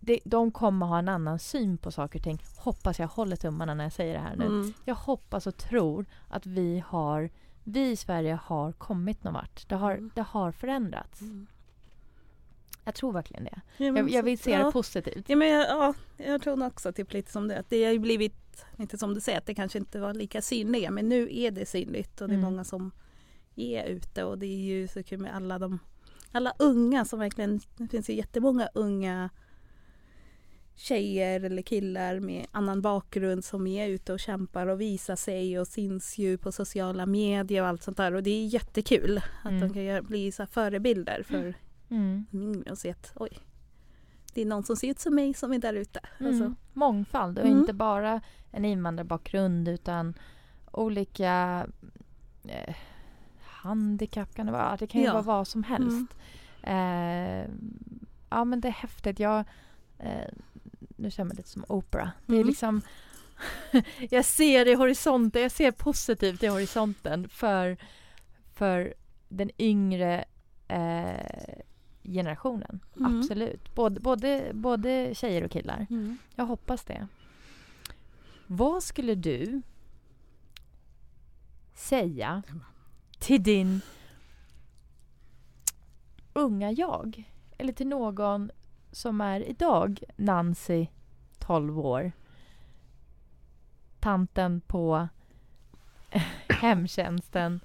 [0.00, 2.38] Det, de kommer ha en annan syn på saker och ting.
[2.56, 4.46] Hoppas jag håller tummarna när jag säger det här nu.
[4.46, 4.72] Mm.
[4.84, 7.30] Jag hoppas och tror att vi har
[7.64, 9.68] vi i Sverige har kommit någon vart.
[9.68, 10.10] Det har, Mm.
[10.14, 11.20] det har förändrats.
[11.20, 11.46] Mm.
[12.84, 13.60] Jag tror verkligen det.
[13.76, 14.66] Ja, Jag, jag vill se ja.
[14.66, 15.24] det positivt.
[15.28, 17.64] Ja, men jag, ja, jag tror också typ lite som det.
[17.68, 20.90] Det har ju blivit, inte som du säger, att det kanske inte var lika synliga.
[20.90, 22.50] Men nu är det synligt och det är Mm.
[22.50, 22.90] många som
[23.56, 24.24] är ute.
[24.24, 25.78] Och det är ju så kul med alla de
[26.34, 29.30] alla unga som verkligen, det finns ju jättemånga unga
[30.74, 35.66] tjejer eller killar med annan bakgrund som är ute och kämpar och visar sig och
[35.66, 38.14] syns ju på sociala medier och allt sånt där.
[38.14, 39.60] Och det är jättekul att Mm.
[39.72, 41.54] de kan bli så förebilder för
[41.92, 42.64] Mm.
[42.70, 43.38] och se att oj,
[44.34, 46.00] det är någon som ser ut som mig som är där ute.
[46.18, 46.56] Alltså, Mm.
[46.72, 47.58] Mångfald och Mm.
[47.58, 48.20] inte bara
[48.50, 50.14] en invandrarbakgrund utan
[50.70, 51.66] olika
[52.48, 52.74] eh,
[53.42, 54.76] handikapp kan det vara.
[54.76, 55.12] Det kan ju Ja.
[55.12, 56.14] vara vad som helst.
[56.62, 57.50] Eh,
[58.30, 59.18] ja men det är häftigt.
[59.18, 59.44] Jag,
[59.98, 60.28] eh,
[60.96, 62.08] nu känner jag mig lite som Oprah.
[62.26, 62.48] Det är Mm.
[62.48, 62.80] liksom
[64.10, 67.76] jag ser i horisonten, jag ser positivt i horisonten för,
[68.54, 68.94] för
[69.28, 70.24] den yngre
[70.68, 71.58] eh,
[72.02, 72.80] generationen.
[72.96, 73.18] Mm.
[73.18, 73.74] Absolut.
[73.74, 75.86] Både, både, både tjejer och killar.
[75.90, 76.18] Mm.
[76.34, 77.06] Jag hoppas det.
[78.46, 79.62] Vad skulle du
[81.74, 82.42] säga
[83.18, 83.80] till din
[86.32, 87.24] unga jag?
[87.58, 88.50] Eller till någon
[88.92, 90.86] som är idag Nancy,
[91.38, 92.12] 12 år.
[94.00, 95.08] Tanten på
[96.48, 97.60] hemtjänsten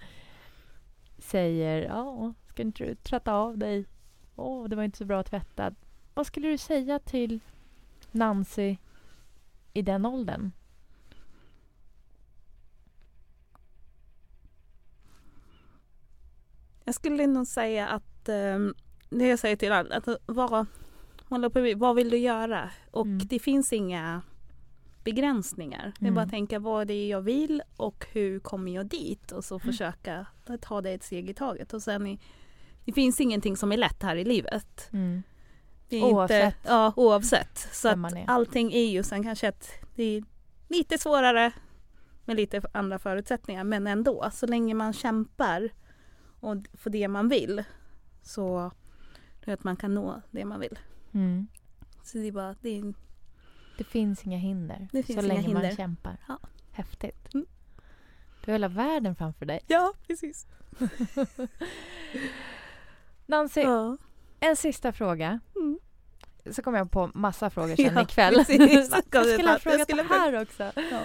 [1.17, 3.85] säger ja, ska inte du tvätta av dig?
[4.39, 5.75] Åh, det var inte så bra tvättad.
[6.13, 7.39] Vad skulle du säga till
[8.11, 8.77] Nancy
[9.73, 10.51] i den åldern?
[16.83, 18.73] Jag skulle nog säga att um,
[19.09, 20.65] det jag säger till alla, att vara,
[21.29, 22.69] hålla på, vad vill du göra?
[22.91, 23.27] Och Mm.
[23.27, 24.21] det finns inga
[25.03, 25.93] begränsningar.
[25.99, 26.15] Det är Mm.
[26.15, 29.31] bara att tänka vad det är jag vill och hur kommer jag dit?
[29.31, 29.65] Och så Mm.
[29.65, 30.25] försöka
[30.61, 31.73] ta det ett steg i taget.
[31.73, 32.19] Och sen i,
[32.87, 34.89] det finns ingenting som är lätt här i livet.
[34.93, 35.23] Mm.
[35.89, 36.45] Det är Oavsett.
[36.55, 37.57] Inte, ja, oavsett.
[37.71, 38.25] Så att man är.
[38.27, 40.23] allting är ju sen kanske att det är
[40.67, 41.51] lite svårare
[42.25, 43.63] med lite andra förutsättningar.
[43.63, 45.69] Men ändå, så länge man kämpar
[46.39, 47.63] och för det man vill
[48.21, 48.45] så
[49.39, 50.79] tror jag att man kan nå det man vill.
[51.13, 51.47] Mm.
[52.03, 52.93] Så det är bara, det är,
[53.77, 55.75] Det finns inga hinder Det finns så inga länge man hinder.
[55.75, 56.17] kämpar.
[56.27, 56.39] Ja.
[56.71, 57.33] Häftigt.
[57.33, 57.45] Mm.
[58.45, 59.59] Du har hela världen framför dig.
[59.67, 60.47] ja precis.
[63.27, 63.97] Nancy, Ja.
[64.39, 65.39] en sista fråga.
[65.55, 65.79] Mm.
[66.51, 68.33] Så kommer jag på massa frågor sen Ja, ikväll.
[68.35, 68.59] precis.
[69.11, 70.63] jag skulle ha frågat skulle det här också.
[70.91, 71.01] ja.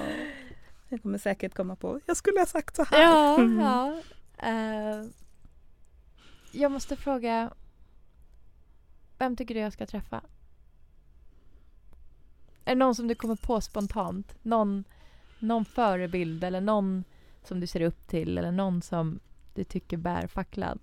[0.89, 3.03] Jag kommer säkert komma på, jag skulle ha sagt så här.
[3.03, 3.61] Ja, Mm.
[3.61, 4.01] ja.
[4.39, 5.05] Eh,
[6.53, 7.53] jag måste fråga.
[9.18, 10.16] Vem tycker du jag ska träffa?
[12.64, 14.35] Är det någon som du kommer på spontant?
[14.43, 14.85] Någon,
[15.39, 17.05] någon förebild eller någon
[17.45, 19.20] som du ser upp till eller någon som
[19.55, 20.79] du tycker bär facklan?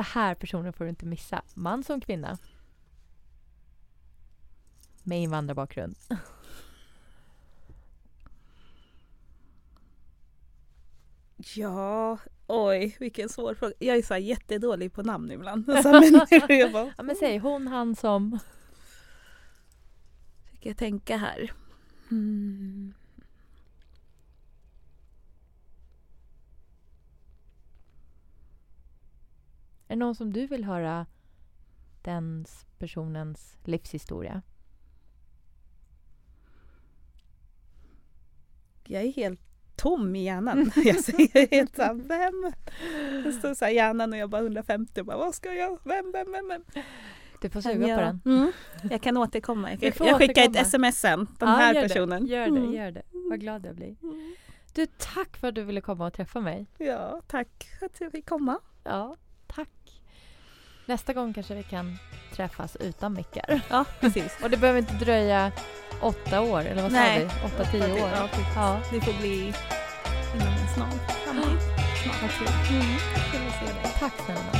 [0.00, 1.42] Den här personen får du inte missa.
[1.54, 2.38] Man som kvinna.
[5.02, 5.96] Med invandrarbakgrund.
[11.54, 13.72] Ja, oj vilken svår fråga.
[13.78, 15.64] Jag är så här jättedålig på namn ibland.
[16.48, 18.38] Jag bara, Ja men säg hon, han som.
[20.56, 21.52] Ska jag tänka här.
[22.10, 22.94] Mm.
[29.90, 31.06] Är det någon som du vill höra
[32.02, 32.46] den
[32.78, 34.42] personens livshistoria?
[38.84, 39.40] Jag är helt
[39.76, 40.70] tom i hjärnan.
[40.84, 42.52] Jag säger helt såhär, vem?
[43.24, 46.12] Jag står såhär i hjärnan och jag bara 150 och bara, vad ska jag, vem,
[46.12, 46.64] vem, vem, vem?
[47.40, 48.20] Du får suga jag, på den.
[48.24, 48.52] Mm.
[48.90, 49.72] Jag kan återkomma.
[49.72, 51.18] Jag, jag skickar ett sms sen.
[51.38, 52.26] Den ja, här gör personen.
[52.26, 52.72] Det, gör det, mm.
[52.72, 53.02] gör det.
[53.30, 53.96] Vad glad jag blir.
[54.02, 54.34] Mm.
[54.74, 56.66] Du, tack för att du ville komma och träffa mig.
[56.78, 58.58] Ja, tack för att jag fick komma.
[58.84, 59.16] Ja,
[59.54, 59.68] tack.
[60.86, 61.98] Nästa gång kanske vi kan
[62.36, 63.60] träffas utan mickar.
[63.70, 64.36] Ja, precis.
[64.42, 65.52] Och det behöver inte dröja
[66.00, 67.24] åtta år, eller vad sa Nej, vi?
[67.24, 68.10] Åtta, åtta, tio, år.
[68.14, 68.80] ja, ja.
[68.92, 69.54] Det får bli
[70.34, 70.90] inom en snar
[71.24, 71.58] framtid.
[72.02, 72.70] Snart.
[72.70, 72.96] Mm.
[73.98, 74.52] Tack snälla.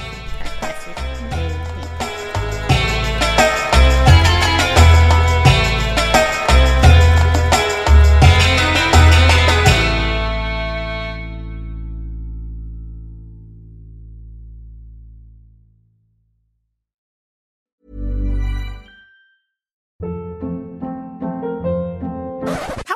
[0.61, 0.74] Tack.
[1.30, 1.80] Hej.